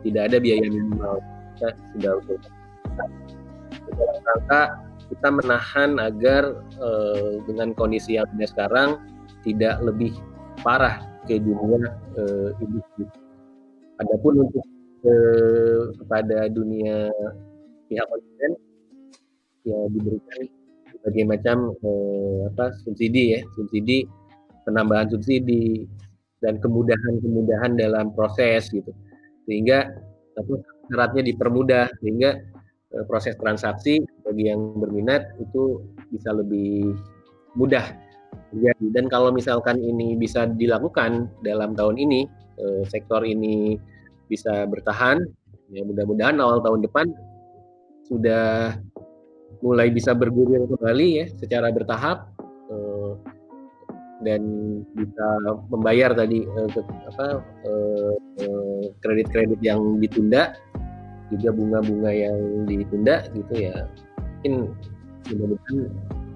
[0.00, 1.20] tidak ada biaya minimal.
[1.54, 2.40] Kita sudah untuk
[4.24, 4.62] rangka
[5.12, 6.42] kita menahan agar
[6.80, 8.90] eh, dengan kondisi yang ada sekarang
[9.44, 10.16] tidak lebih
[10.64, 13.04] parah ke dunia eh, industri.
[14.00, 14.64] Adapun untuk
[15.04, 17.12] eh, kepada dunia
[17.90, 18.52] pihak konsumen
[19.64, 20.42] ya diberikan
[20.92, 24.08] berbagai macam eh, apa subsidi ya subsidi
[24.64, 25.84] penambahan subsidi
[26.44, 28.92] dan kemudahan-kemudahan dalam proses gitu.
[29.48, 29.88] Sehingga
[30.36, 30.52] apa,
[30.92, 32.36] syaratnya dipermudah sehingga
[32.92, 35.80] eh, proses transaksi bagi yang berminat itu
[36.12, 36.92] bisa lebih
[37.56, 37.84] mudah.
[38.50, 42.20] Terjadi dan kalau misalkan ini bisa dilakukan dalam tahun ini
[42.60, 43.80] eh, sektor ini
[44.28, 45.20] bisa bertahan
[45.72, 47.06] ya mudah-mudahan awal tahun depan
[48.04, 48.76] sudah
[49.64, 52.28] mulai bisa bergulir kembali ya secara bertahap
[52.68, 53.12] eh,
[54.24, 54.42] dan
[54.96, 55.26] bisa
[55.68, 56.68] membayar tadi eh,
[57.12, 58.12] apa eh,
[59.04, 60.56] kredit-kredit yang ditunda
[61.32, 63.88] juga bunga-bunga yang ditunda gitu ya.
[64.44, 64.54] Mungkin
[65.32, 65.78] mudah-mudahan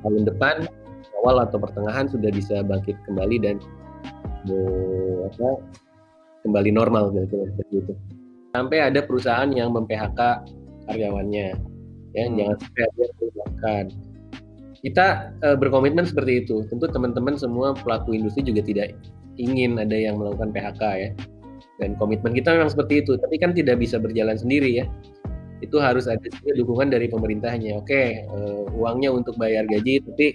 [0.04, 0.56] tahun depan
[1.22, 3.56] awal atau pertengahan sudah bisa bangkit kembali dan
[4.48, 5.48] eh, apa
[6.46, 7.92] kembali normal gitu seperti itu.
[8.56, 10.20] Sampai ada perusahaan yang mem-PHK
[10.88, 11.48] karyawannya.
[12.16, 12.36] Ya Hmm.
[12.40, 13.86] jangan sampai ada yang
[14.78, 15.06] kita
[15.44, 16.64] eh, berkomitmen seperti itu.
[16.70, 18.94] Tentu teman-teman semua pelaku industri juga tidak
[19.38, 21.10] ingin ada yang melakukan PHK ya.
[21.78, 23.14] Dan komitmen kita memang seperti itu.
[23.18, 24.86] Tapi kan tidak bisa berjalan sendiri ya.
[25.58, 27.82] Itu harus ada juga dukungan dari pemerintahnya.
[27.82, 30.26] Oke eh, uangnya untuk bayar gaji tapi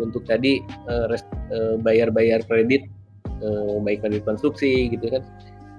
[0.00, 2.88] untuk tadi eh, res- eh, bayar-bayar kredit
[3.44, 5.22] eh, baik kredit konstruksi gitu kan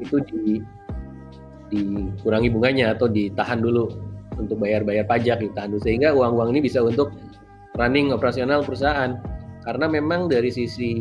[0.02, 0.62] itu di
[1.72, 3.90] dikurangi bunganya atau ditahan dulu
[4.40, 7.12] untuk bayar-bayar pajak ditahan dulu sehingga uang-uang ini bisa untuk
[7.76, 9.20] running operasional perusahaan
[9.62, 10.92] karena memang dari sisi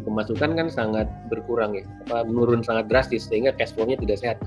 [0.00, 4.38] pemasukan kan sangat berkurang ya apa menurun sangat drastis sehingga cash flow-nya tidak sehat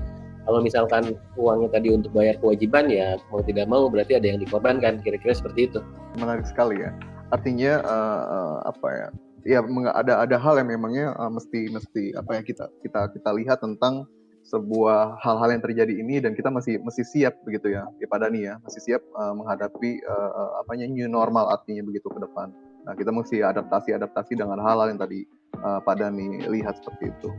[0.46, 5.02] kalau misalkan uangnya tadi untuk bayar kewajiban ya mau tidak mau berarti ada yang dikorbankan
[5.02, 5.82] kira-kira seperti itu
[6.14, 6.94] menarik sekali ya.
[7.34, 9.08] Artinya eh, apa ya?
[9.46, 9.58] Ya
[9.90, 14.06] ada ada hal yang memangnya eh, mesti mesti apa ya kita kita kita lihat tentang
[14.46, 18.46] sebuah hal-hal yang terjadi ini dan kita masih masih siap begitu ya, ya Pak Dani
[18.46, 22.54] ya, masih siap eh, menghadapi eh, apanya new normal artinya begitu ke depan.
[22.86, 25.26] Nah kita mesti adaptasi adaptasi dengan hal-hal yang tadi
[25.58, 27.30] eh, Pak Dani lihat seperti itu.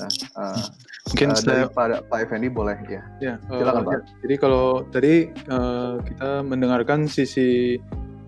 [0.00, 0.64] Nah, eh,
[1.12, 3.02] Mungkin eh, saya dari Pak Pak Effendi boleh ya.
[3.22, 3.92] Ya, Silakan, Pak.
[3.92, 4.00] ya.
[4.26, 7.76] Jadi kalau tadi eh, kita mendengarkan sisi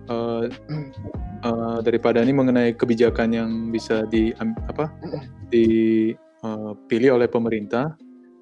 [0.09, 0.45] eh,
[1.49, 4.93] eh, daripada ini mengenai kebijakan yang bisa di apa
[5.49, 7.97] dipilih oleh pemerintah,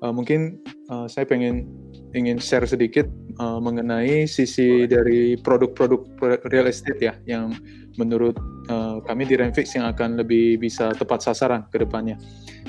[0.06, 1.66] eh, mungkin eh, saya pengen
[2.16, 3.04] ingin share sedikit
[3.36, 6.06] uh, mengenai sisi dari produk-produk
[6.48, 7.52] real estate ya yang
[8.00, 8.36] menurut
[8.72, 12.16] uh, kami di Renfix yang akan lebih bisa tepat sasaran ke depannya.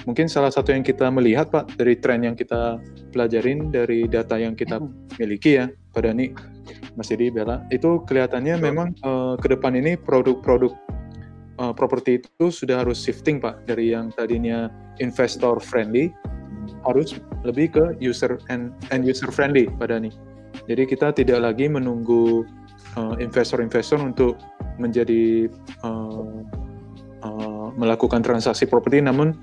[0.04, 2.80] Mungkin salah satu yang kita melihat Pak dari tren yang kita
[3.12, 4.80] pelajarin dari data yang kita
[5.20, 6.32] miliki ya pada ini
[6.96, 10.72] Mas Didi Bella itu kelihatannya memang uh, ke depan ini produk-produk
[11.60, 16.12] uh, properti itu sudah harus shifting Pak dari yang tadinya investor friendly
[16.88, 20.16] harus lebih ke user and, and user friendly pada nih.
[20.66, 22.48] Jadi kita tidak lagi menunggu
[22.98, 24.40] uh, investor-investor untuk
[24.82, 25.52] menjadi
[25.86, 26.42] uh,
[27.22, 29.36] uh, melakukan transaksi properti, namun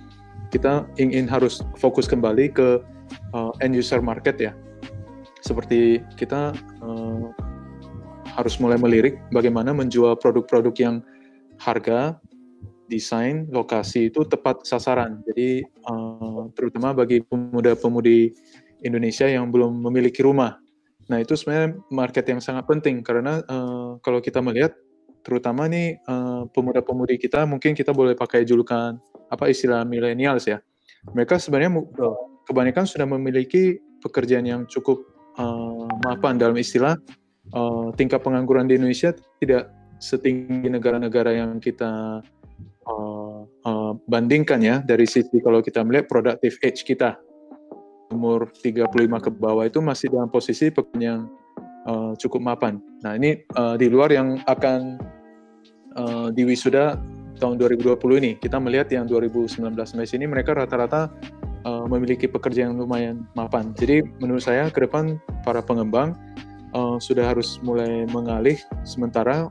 [0.51, 2.83] kita ingin harus fokus kembali ke
[3.37, 4.53] uh, end user market ya.
[5.45, 7.29] Seperti kita uh,
[8.35, 10.97] harus mulai melirik bagaimana menjual produk-produk yang
[11.63, 12.19] harga
[12.89, 15.25] desain lokasi itu tepat sasaran.
[15.25, 18.33] Jadi uh, terutama bagi pemuda-pemudi
[18.85, 20.61] Indonesia yang belum memiliki rumah.
[21.09, 24.73] Nah itu sebenarnya market yang sangat penting karena uh, kalau kita melihat
[25.25, 29.01] terutama nih uh, pemuda-pemudi kita mungkin kita boleh pakai julukan
[29.33, 30.61] apa istilah millennials ya.
[31.13, 31.85] Mereka sebenarnya
[32.49, 35.05] kebanyakan sudah memiliki pekerjaan yang cukup
[35.41, 36.97] uh, mapan dalam istilah
[37.57, 42.21] uh, tingkat pengangguran di Indonesia tidak setinggi negara-negara yang kita
[44.09, 47.19] bandingkan ya dari sisi kalau kita melihat productive age kita
[48.13, 51.21] umur 35 ke bawah itu masih dalam posisi pekerjaan yang
[51.89, 52.79] uh, cukup mapan.
[53.03, 55.01] Nah ini uh, di luar yang akan
[55.99, 57.01] uh, di wisuda
[57.43, 61.11] tahun 2020 ini kita melihat yang 2019 sampai sini mereka rata-rata
[61.67, 63.75] uh, memiliki pekerjaan yang lumayan mapan.
[63.75, 66.15] Jadi menurut saya ke depan para pengembang
[66.77, 69.51] uh, sudah harus mulai mengalih sementara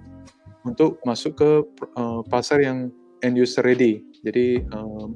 [0.63, 1.51] untuk masuk ke
[1.99, 2.88] uh, pasar yang
[3.23, 4.03] end user ready.
[4.21, 5.15] Jadi um,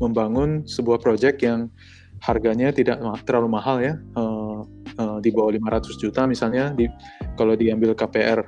[0.00, 1.68] membangun sebuah project yang
[2.24, 4.64] harganya tidak terlalu mahal ya, uh,
[4.98, 6.72] uh, di bawah 500 juta misalnya.
[6.72, 6.88] Di,
[7.36, 8.42] kalau diambil KPR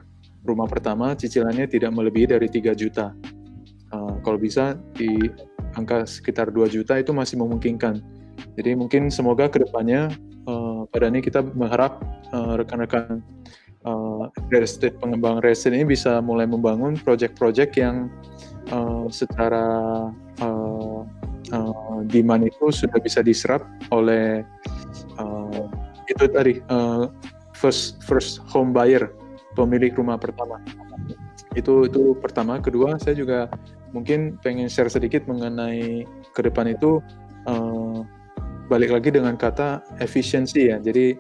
[0.45, 3.13] rumah pertama, cicilannya tidak melebihi dari 3 juta.
[3.93, 5.31] Uh, kalau bisa di
[5.77, 8.01] angka sekitar 2 juta itu masih memungkinkan.
[8.59, 10.11] Jadi mungkin semoga ke depannya
[10.51, 12.03] uh, pada ini kita berharap
[12.35, 13.23] rekan-rekan
[13.87, 18.11] uh, real estate pengembang real estate ini bisa mulai membangun project-project yang
[18.71, 19.67] uh, secara
[20.41, 21.01] uh,
[21.53, 24.47] uh, demand itu sudah bisa diserap oleh
[25.19, 25.67] uh,
[26.09, 27.09] itu tadi uh,
[27.57, 29.13] first first home buyer
[29.57, 30.61] pemilik rumah pertama.
[31.55, 32.59] Itu itu pertama.
[32.61, 33.47] Kedua saya juga
[33.95, 36.03] mungkin pengen share sedikit mengenai
[36.35, 36.99] ke depan itu
[37.47, 38.03] uh,
[38.67, 40.77] balik lagi dengan kata efisiensi ya.
[40.83, 41.15] Jadi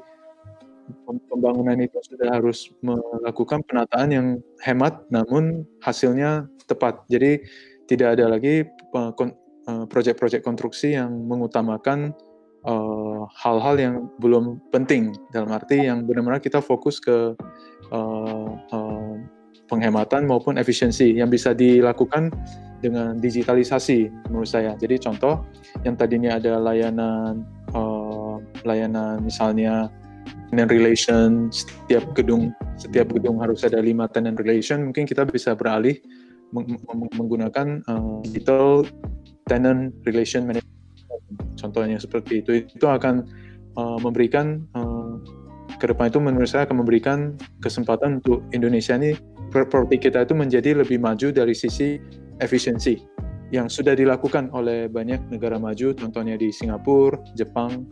[1.28, 4.26] pembangunan itu sudah harus melakukan penataan yang
[4.64, 7.04] hemat namun hasilnya tepat.
[7.08, 7.44] Jadi
[7.88, 8.64] tidak ada lagi
[8.96, 9.12] uh,
[9.88, 12.12] proyek-proyek konstruksi yang mengutamakan
[12.64, 17.36] uh, hal-hal uh, yang belum penting dalam arti yang benar-benar kita fokus ke
[17.92, 19.14] uh, uh,
[19.68, 22.28] penghematan maupun efisiensi yang bisa dilakukan
[22.84, 24.76] dengan digitalisasi menurut saya.
[24.76, 25.40] Jadi contoh
[25.88, 28.36] yang tadinya ada layanan uh,
[28.68, 29.88] layanan misalnya
[30.52, 34.82] tenant relation setiap gedung setiap gedung harus ada lima tenant relation.
[34.90, 35.98] Mungkin kita bisa beralih
[36.50, 36.78] meng
[37.14, 38.86] menggunakan uh, digital
[39.46, 40.74] tenant relation management.
[41.58, 42.66] Contohnya seperti itu.
[42.66, 43.26] Itu akan
[43.78, 45.18] uh, memberikan uh,
[45.78, 47.18] ke depan itu menurut saya akan memberikan
[47.62, 49.18] kesempatan untuk Indonesia ini
[49.50, 51.98] properti kita itu menjadi lebih maju dari sisi
[52.38, 52.98] efisiensi
[53.54, 55.94] yang sudah dilakukan oleh banyak negara maju.
[55.94, 57.86] Contohnya di Singapura, Jepang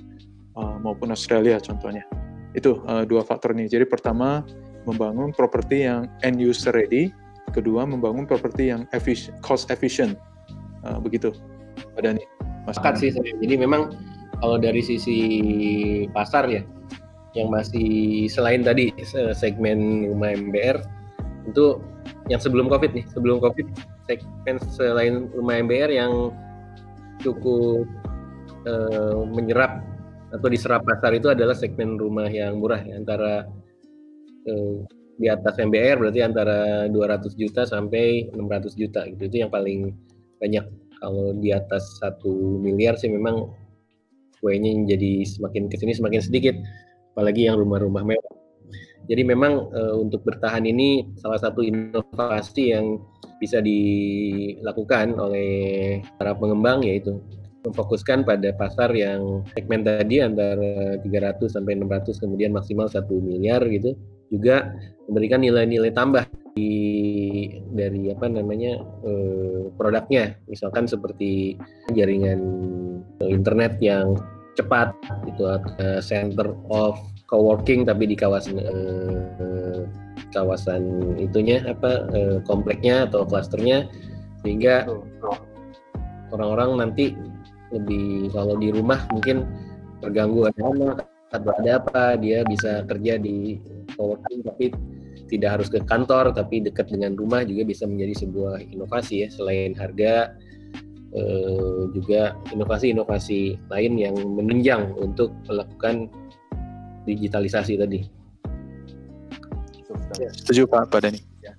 [0.56, 2.04] uh, maupun Australia contohnya.
[2.52, 3.68] Itu uh, dua faktor ini.
[3.68, 4.44] Jadi pertama
[4.84, 7.14] membangun properti yang end user ready,
[7.54, 10.18] kedua membangun properti yang efficient, cost efficient.
[10.82, 11.32] Uh, begitu.
[11.96, 12.26] Pada nih.
[12.62, 13.32] Mas sih saya.
[13.42, 13.94] Jadi memang
[14.38, 15.18] kalau dari sisi
[16.14, 16.62] pasar ya
[17.32, 18.92] yang masih selain tadi
[19.32, 20.84] segmen rumah MBR
[21.48, 21.80] itu
[22.30, 23.66] yang sebelum Covid nih, sebelum Covid
[24.06, 26.30] segmen selain rumah MBR yang
[27.22, 27.86] cukup
[28.66, 29.82] uh, menyerap
[30.32, 33.44] atau diserap pasar itu adalah segmen rumah yang murah ya, antara
[34.48, 34.76] eh,
[35.20, 39.22] di atas MBR berarti antara 200 juta sampai 600 juta gitu.
[39.28, 39.92] Itu yang paling
[40.40, 40.64] banyak.
[41.02, 43.50] Kalau di atas satu miliar sih memang
[44.42, 46.54] kuenya jadi semakin ke sini semakin sedikit
[47.14, 48.34] apalagi yang rumah-rumah mewah.
[49.10, 53.02] Jadi memang e, untuk bertahan ini salah satu inovasi yang
[53.42, 57.18] bisa dilakukan oleh para pengembang yaitu
[57.62, 63.94] memfokuskan pada pasar yang segmen tadi antara 300 sampai 600 kemudian maksimal 1 miliar gitu
[64.32, 64.72] juga
[65.06, 66.72] memberikan nilai-nilai tambah di
[67.72, 70.36] dari apa namanya eh, produknya.
[70.48, 71.56] Misalkan seperti
[71.92, 72.40] jaringan
[73.24, 74.16] internet yang
[74.56, 74.92] cepat
[75.24, 75.48] itu
[76.04, 77.00] center of
[77.32, 79.88] co-working tapi di kawasan uh,
[80.36, 83.88] kawasan itunya apa uh, kompleknya atau klasternya
[84.44, 84.84] sehingga
[86.36, 87.16] orang-orang nanti
[87.72, 89.48] lebih kalau di rumah mungkin
[90.04, 90.96] terganggu ada anak
[91.32, 93.56] atau ada apa dia bisa kerja di
[93.96, 94.66] co-working tapi
[95.32, 99.72] tidak harus ke kantor tapi dekat dengan rumah juga bisa menjadi sebuah inovasi ya selain
[99.72, 100.36] harga
[101.16, 106.12] eh, juga inovasi-inovasi lain yang menunjang untuk melakukan
[107.08, 108.00] digitalisasi tadi.
[110.12, 111.20] Setuju Pak Pak Dani.
[111.40, 111.52] Ya.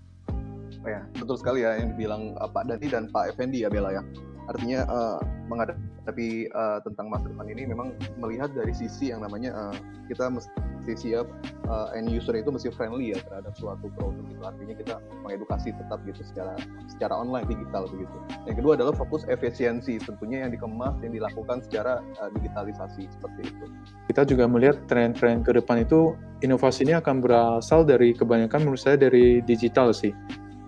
[0.83, 3.93] Oh ya, betul sekali ya yang dibilang uh, Pak Dani dan Pak Effendi ya Bella
[3.93, 4.03] ya.
[4.51, 9.75] Artinya uh, menghadapi uh, tentang masa depan ini memang melihat dari sisi yang namanya uh,
[10.11, 11.27] kita mesti siap
[11.71, 16.03] uh, end user itu mesti friendly ya terhadap suatu produk itu artinya kita mengedukasi tetap
[16.03, 16.59] gitu secara
[16.91, 18.17] secara online digital begitu.
[18.43, 23.65] Yang kedua adalah fokus efisiensi tentunya yang dikemas yang dilakukan secara uh, digitalisasi seperti itu.
[24.11, 28.99] Kita juga melihat tren-tren ke depan itu inovasi ini akan berasal dari kebanyakan menurut saya
[28.99, 30.11] dari digital sih.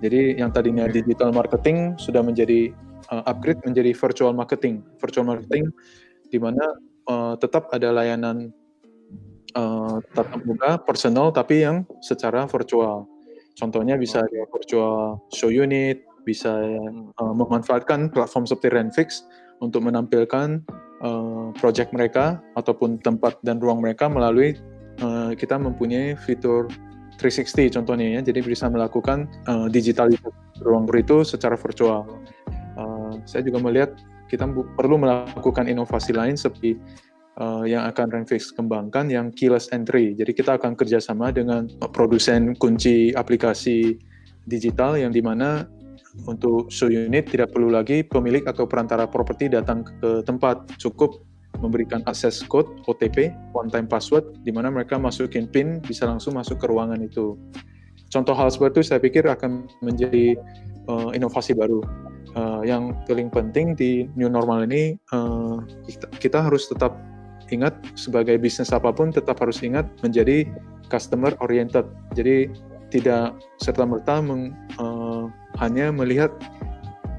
[0.04, 2.72] Jadi yang tadinya digital marketing sudah menjadi
[3.12, 4.82] uh, upgrade menjadi virtual marketing.
[5.02, 5.70] Virtual marketing
[6.30, 6.64] di mana
[7.10, 8.52] uh, tetap ada layanan
[9.56, 13.08] uh, tatap muka personal tapi yang secara virtual.
[13.56, 16.52] Contohnya bisa ada virtual show unit, bisa
[17.22, 19.24] uh, memanfaatkan platform seperti Renfix
[19.64, 20.60] untuk menampilkan
[21.00, 24.60] uh, project mereka ataupun tempat dan ruang mereka melalui
[25.00, 26.68] uh, kita mempunyai fitur
[27.16, 32.04] 360 contohnya ya, jadi bisa melakukan uh, digitalisasi ruang itu secara virtual
[33.24, 33.96] saya juga melihat
[34.28, 36.76] kita perlu melakukan inovasi lain seperti
[37.40, 40.18] uh, yang akan Renfix kembangkan yang keyless entry.
[40.18, 43.96] Jadi kita akan kerjasama dengan produsen kunci aplikasi
[44.46, 45.70] digital yang di mana
[46.26, 51.20] untuk show unit tidak perlu lagi pemilik atau perantara properti datang ke tempat, cukup
[51.60, 56.60] memberikan akses code OTP one time password di mana mereka masukin PIN bisa langsung masuk
[56.60, 57.36] ke ruangan itu.
[58.08, 60.40] Contoh hal seperti itu saya pikir akan menjadi
[60.88, 61.84] uh, inovasi baru
[62.36, 66.96] uh, yang paling penting di new normal ini uh, kita, kita harus tetap
[67.50, 70.50] ingat sebagai bisnis apa pun tetap harus ingat menjadi
[70.90, 71.86] customer oriented.
[72.14, 72.50] Jadi
[72.94, 75.26] tidak serta merta uh,
[75.60, 76.32] hanya melihat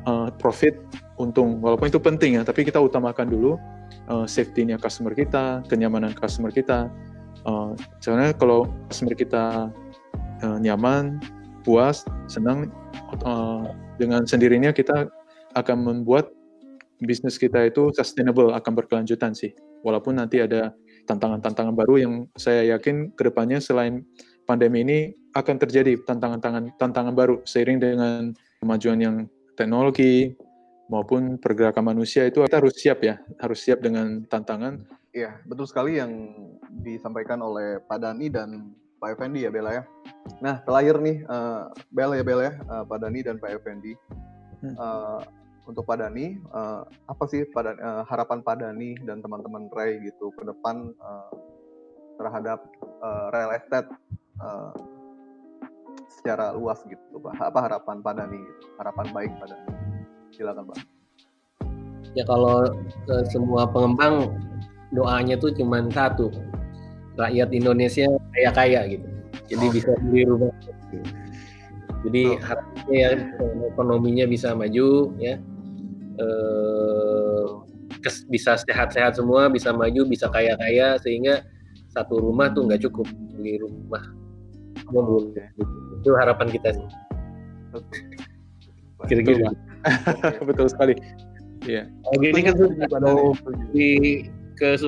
[0.06, 0.78] uh, profit
[1.16, 3.56] untung walaupun itu penting ya tapi kita utamakan dulu
[4.08, 6.92] uh, safety-nya customer kita kenyamanan customer kita
[7.48, 9.44] uh, karena kalau customer kita
[10.44, 11.18] uh, nyaman
[11.66, 12.70] puas senang
[13.26, 13.66] uh,
[13.98, 15.10] dengan sendirinya kita
[15.58, 16.30] akan membuat
[17.02, 19.52] bisnis kita itu sustainable, akan berkelanjutan sih.
[19.84, 20.72] Walaupun nanti ada
[21.04, 24.06] tantangan-tantangan baru yang saya yakin ke depannya selain
[24.46, 24.98] pandemi ini
[25.34, 29.16] akan terjadi tantangan-tantangan tantangan baru seiring dengan kemajuan yang
[29.58, 30.32] teknologi
[30.86, 34.86] maupun pergerakan manusia itu kita harus siap ya, harus siap dengan tantangan.
[35.12, 36.12] Iya, betul sekali yang
[36.84, 39.84] disampaikan oleh Pak Dani dan Pak Effendi ya Bella ya.
[40.42, 43.94] Nah, terakhir nih uh, Bella ya Bella ya, uh, Pak Dani dan Pak Effendi.
[44.64, 45.22] Uh,
[45.66, 50.30] untuk Pak Dani, uh, apa sih pada uh, harapan Pak Dani dan teman-teman Ray gitu
[50.38, 51.30] ke depan uh,
[52.22, 52.62] terhadap
[53.02, 53.90] uh, real estate
[54.38, 54.70] uh,
[56.06, 57.34] secara luas gitu, Pak?
[57.50, 58.38] Apa harapan Pak Dani?
[58.38, 58.64] Gitu?
[58.78, 59.68] Harapan baik Pak Dani?
[60.34, 60.78] Silakan Pak.
[62.14, 62.70] Ya kalau
[63.10, 64.38] uh, semua pengembang
[64.94, 66.30] doanya tuh cuma satu,
[67.18, 69.15] rakyat Indonesia kaya-kaya gitu.
[69.46, 69.72] Jadi oh.
[69.72, 70.52] bisa beli rumah.
[72.06, 72.38] Jadi oh.
[72.42, 73.10] harapannya ya
[73.72, 75.34] ekonominya bisa maju ya
[76.20, 77.46] eh,
[78.30, 81.42] bisa sehat-sehat semua, bisa maju, bisa kaya-kaya sehingga
[81.90, 84.02] satu rumah tuh nggak cukup beli rumah.
[85.98, 86.88] Itu harapan kita sih.
[89.10, 89.50] Kira-kira.
[90.48, 90.94] Betul sekali.
[91.66, 91.88] Iya.
[91.90, 92.20] Yeah.
[92.20, 92.54] Gini kan
[92.92, 93.34] kalau
[93.74, 94.22] di
[94.56, 94.78] ke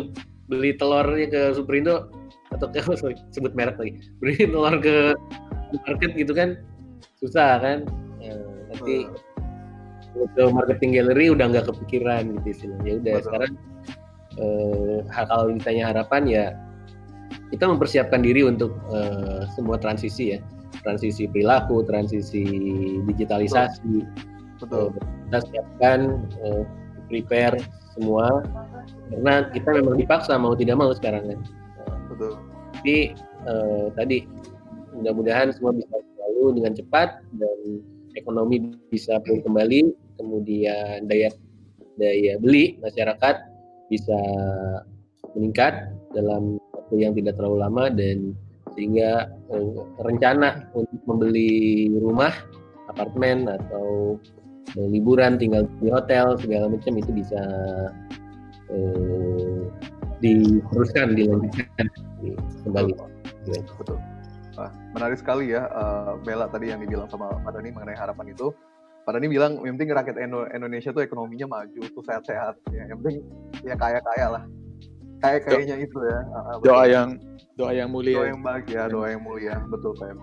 [0.48, 2.08] beli telurnya ke Superindo
[2.54, 4.00] atau ke sorry, sebut merek lagi.
[4.20, 5.14] Beli telur ke
[5.84, 6.58] market gitu kan
[7.20, 7.78] susah kan?
[8.18, 8.34] Ya,
[8.72, 9.08] nanti
[10.34, 13.52] ke marketing gallery udah nggak kepikiran gitu istilahnya ya udah sekarang
[14.40, 16.44] eh, kalau ditanya harapan ya
[17.48, 20.40] kita mempersiapkan diri untuk eh, semua transisi ya.
[20.84, 22.44] Transisi perilaku transisi
[23.08, 24.04] digitalisasi.
[24.60, 25.00] Betul, betul.
[25.00, 25.98] Eh, kita siapkan
[26.44, 26.64] eh,
[27.08, 27.56] prepare
[27.96, 28.44] semua.
[29.08, 31.40] Karena kita memang dipaksa mau tidak mau sekarang kan
[32.18, 32.34] betul.
[32.74, 33.14] Tapi
[33.46, 34.18] eh, tadi
[34.98, 37.58] mudah-mudahan semua bisa selalu dengan cepat dan
[38.18, 41.30] ekonomi bisa pulih kembali kemudian daya
[41.94, 43.36] daya beli masyarakat
[43.86, 44.18] bisa
[45.38, 48.34] meningkat dalam waktu yang tidak terlalu lama dan
[48.74, 49.70] sehingga eh,
[50.02, 52.34] rencana untuk membeli rumah,
[52.90, 54.18] apartemen atau
[54.74, 57.42] eh, liburan tinggal di hotel segala macam itu bisa
[60.18, 61.86] diteruskan dilanjutkan
[62.66, 62.92] kembali.
[63.48, 63.98] Betul.
[64.58, 68.50] Wah, menarik sekali ya uh, Bella tadi yang dibilang sama Pak Dani mengenai harapan itu.
[69.06, 70.16] Pak Dani bilang yang penting rakyat
[70.52, 72.58] Indonesia tuh ekonominya maju, tuh sehat-sehat.
[72.74, 73.22] Ya, yang penting
[73.62, 74.42] ya kaya-kaya lah.
[75.22, 76.18] Kayak kayaknya itu ya.
[76.34, 77.08] Uh, doa yang
[77.54, 78.18] doa yang mulia.
[78.18, 80.14] Doa yang bahagia, doa yang mulia, betul Pak.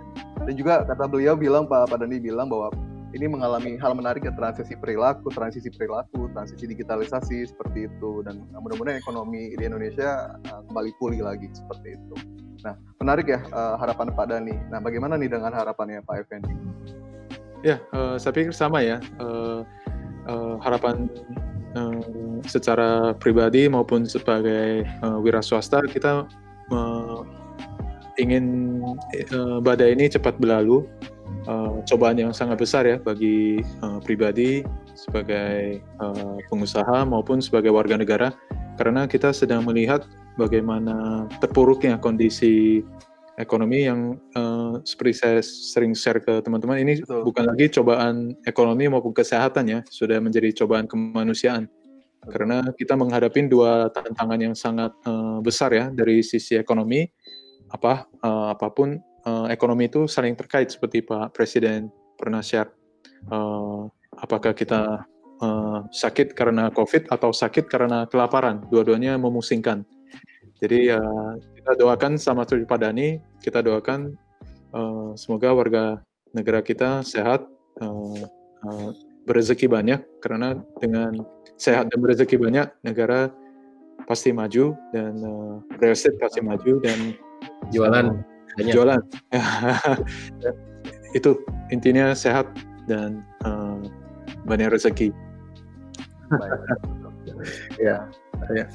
[0.44, 2.76] Dan juga kata beliau bilang Pak Pak Dani bilang bahwa
[3.16, 9.00] ini mengalami hal menarik ya transisi perilaku, transisi perilaku, transisi digitalisasi seperti itu dan mudah-mudahan
[9.00, 12.16] ekonomi di Indonesia uh, kembali pulih lagi seperti itu.
[12.68, 14.56] Nah, menarik ya uh, harapan Pak Dani.
[14.68, 16.52] Nah, bagaimana nih dengan harapannya Pak Effendi?
[17.64, 19.00] Ya, uh, saya pikir sama ya.
[19.16, 19.64] Uh,
[20.28, 21.08] uh, harapan
[21.80, 22.04] uh,
[22.44, 26.28] secara pribadi maupun sebagai uh, wira swasta kita
[26.76, 27.24] uh,
[28.20, 28.80] ingin
[29.32, 30.84] uh, badai ini cepat berlalu.
[31.46, 34.66] Uh, cobaan yang sangat besar ya bagi uh, pribadi
[34.98, 38.34] sebagai uh, pengusaha maupun sebagai warga negara.
[38.82, 40.10] Karena kita sedang melihat
[40.42, 42.82] bagaimana terpuruknya kondisi
[43.38, 47.28] ekonomi yang uh, seperti saya sering share ke teman-teman ini Betul.
[47.28, 48.16] bukan lagi cobaan
[48.48, 51.68] ekonomi maupun kesehatan ya sudah menjadi cobaan kemanusiaan.
[52.26, 57.06] Karena kita menghadapi dua tantangan yang sangat uh, besar ya dari sisi ekonomi
[57.70, 62.72] apa uh, apa pun uh, ekonomi itu saling terkait seperti Pak Presiden pernah share
[63.30, 65.04] uh, apakah kita
[65.42, 68.64] uh, sakit karena COVID atau sakit karena kelaparan.
[68.72, 69.84] Dua-duanya memusingkan.
[70.64, 71.02] Jadi ya
[71.60, 74.16] kita doakan sama seperti Pak Dani, kita doakan
[74.72, 76.00] uh, semoga warga
[76.32, 77.44] negara kita sehat,
[77.84, 78.24] uh,
[78.64, 78.90] uh,
[79.28, 81.26] berezeki banyak karena dengan
[81.60, 83.34] sehat dan berezeki banyak negara
[84.06, 87.18] pasti maju dan uh, real estate pasti maju dan
[87.74, 88.22] jualan
[88.60, 89.02] uh, jualan
[91.18, 91.32] itu
[91.72, 92.48] intinya sehat
[92.86, 93.80] dan uh,
[94.46, 95.10] banyak rezeki.
[97.78, 98.10] ya,
[98.54, 98.66] ya.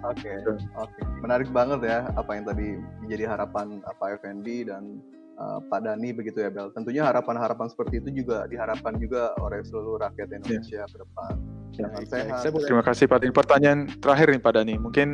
[0.00, 0.64] Oke, okay, oke.
[0.80, 1.04] Okay.
[1.20, 4.96] Menarik banget ya apa yang tadi menjadi harapan Pak Effendi dan
[5.36, 6.72] uh, Pak Dani begitu ya Bel.
[6.72, 10.88] Tentunya harapan-harapan seperti itu juga diharapkan juga oleh seluruh rakyat Indonesia yeah.
[10.88, 11.32] ke depan.
[11.76, 12.40] Ya, sehat.
[12.44, 13.32] Saya terima kasih Pak Dani.
[13.32, 14.74] Pertanyaan terakhir nih Pak Dani.
[14.80, 15.08] Mungkin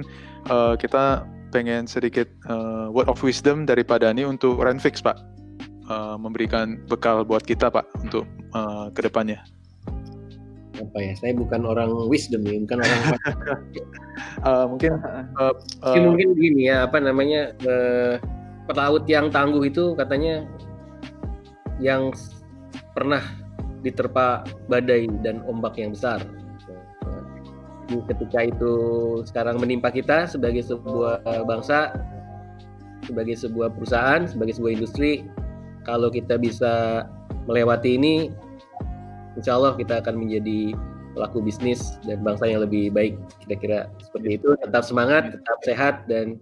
[0.50, 1.26] uh, kita
[1.56, 5.16] pengen sedikit uh, word of wisdom dari Pak Dani untuk Renfix Pak.
[5.86, 9.40] Uh, memberikan bekal buat kita Pak untuk uh, ke depannya
[10.76, 11.12] apa ya?
[11.16, 13.00] Saya bukan orang wisdom ya bukan orang
[14.44, 14.92] uh, mungkin
[15.40, 15.54] uh,
[15.84, 18.20] uh, mungkin begini ya apa namanya uh,
[18.68, 20.44] pelaut yang tangguh itu katanya
[21.80, 22.12] yang
[22.96, 23.22] pernah
[23.84, 26.20] diterpa badai dan ombak yang besar
[27.86, 28.72] ketika itu
[29.26, 31.94] sekarang menimpa kita sebagai sebuah bangsa
[33.06, 35.22] sebagai sebuah perusahaan sebagai sebuah industri
[35.86, 37.06] kalau kita bisa
[37.46, 38.34] melewati ini
[39.38, 40.74] insya Allah kita akan menjadi
[41.16, 43.16] pelaku bisnis dan bangsa yang lebih baik
[43.46, 44.52] kira-kira seperti itu.
[44.60, 46.36] Tetap semangat tetap sehat dan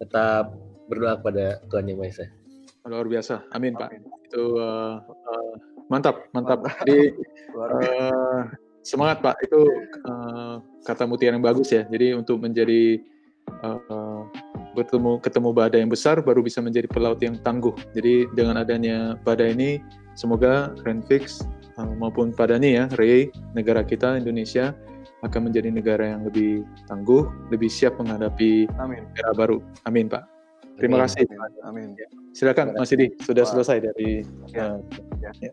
[0.00, 0.56] tetap
[0.88, 2.26] berdoa kepada Tuhan yang Maha Esa.
[2.88, 3.44] Luar biasa.
[3.52, 3.80] Amin, amin.
[3.84, 3.90] pak
[4.28, 5.52] itu uh, uh,
[5.92, 6.64] mantap mantap.
[6.84, 7.12] Jadi
[7.52, 8.48] uh,
[8.88, 9.60] semangat pak itu
[10.08, 13.04] uh, kata mutiara yang bagus ya jadi untuk menjadi
[13.60, 14.24] uh,
[14.72, 19.52] bertemu ketemu badai yang besar baru bisa menjadi pelaut yang tangguh jadi dengan adanya badai
[19.52, 19.84] ini
[20.16, 21.44] semoga Renfix
[21.78, 24.74] Eh, maupun pada nih ya, Ray, negara kita Indonesia
[25.22, 29.06] akan menjadi negara yang lebih tangguh, lebih siap menghadapi Amin.
[29.14, 29.62] era baru.
[29.86, 30.26] Amin, Pak.
[30.74, 31.06] Terima Amin.
[31.06, 31.24] kasih.
[31.62, 31.88] Amin.
[31.94, 32.08] Ya.
[32.34, 33.50] Silakan, Mas Didi, sudah Wah.
[33.54, 34.26] selesai dari.
[34.50, 34.74] Ya.
[34.74, 34.78] Uh,
[35.22, 35.30] ya.
[35.38, 35.50] Ya.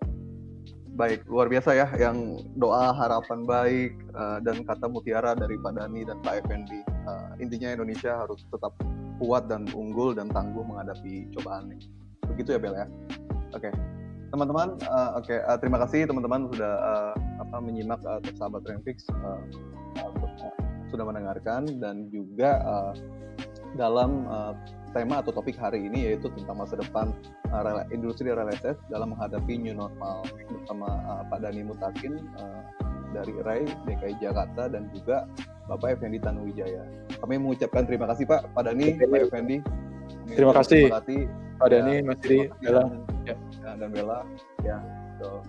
[0.96, 6.08] Baik, luar biasa ya, yang doa harapan baik uh, dan kata mutiara dari Pak Dani
[6.08, 6.80] dan Pak Effendi.
[7.04, 8.72] Uh, intinya Indonesia harus tetap
[9.20, 11.92] kuat dan unggul dan tangguh menghadapi cobaan ini.
[12.32, 12.88] Begitu ya Bel ya.
[13.52, 13.68] Oke.
[13.68, 13.96] Okay
[14.36, 18.68] teman-teman uh, oke okay, uh, eh, terima kasih teman-teman sudah uh, apa menyimak uh, sahabat
[18.68, 19.40] Renfix uh,
[20.04, 20.12] uh,
[20.92, 22.94] sudah mendengarkan dan juga uh,
[23.80, 24.52] dalam uh,
[24.96, 27.12] tema atau topik hari ini yaitu tentang masa depan
[27.52, 32.64] uh, industri real estate dalam menghadapi new normal bersama uh, Pak Dani Mutakin uh,
[33.12, 35.28] dari RAI DKI Jakarta dan juga
[35.68, 36.88] Bapak Effendi Tanuwijaya.
[37.20, 39.58] Kami mengucapkan terima kasih Pak, Pak Dani, Pak Effendi.
[40.32, 40.88] Terima kasih.
[40.88, 41.20] Terima kasih
[41.56, 42.84] Pak Dani, Mas Didi, ya,
[43.76, 44.28] dan Bella
[44.64, 44.78] ya
[45.20, 45.40] so,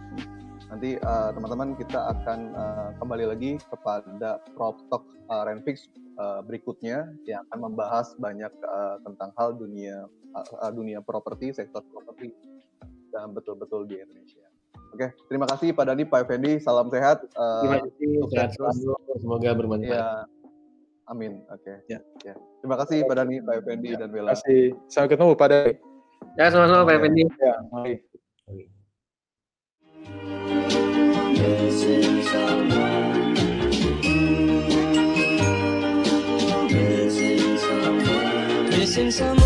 [0.70, 7.12] nanti uh, teman-teman kita akan uh, kembali lagi kepada Prop Talk uh, Renfix uh, berikutnya
[7.28, 12.32] yang akan membahas banyak uh, tentang hal dunia uh, dunia properti sektor properti
[13.12, 14.44] dan betul-betul di Indonesia.
[14.96, 17.20] Oke, terima kasih Pak Dani, Pak Effendi, salam sehat.
[17.36, 19.92] Uh, terima kasih, sehat selalu, semoga bermanfaat.
[19.92, 20.08] Ya,
[21.12, 21.44] amin.
[21.52, 21.84] Oke.
[21.84, 21.96] Okay.
[21.96, 22.00] Ya.
[22.24, 22.34] ya.
[22.64, 24.32] Terima kasih Pak Dani, Pak Effendi ya, dan Bella.
[24.32, 24.62] Terima kasih.
[24.88, 25.72] Sampai ketemu Pak Dani.
[26.40, 27.24] Ya, sama-sama Pak Effendi.
[27.40, 27.94] Ya, mari.
[31.36, 32.95] This is our
[38.96, 39.45] missing someone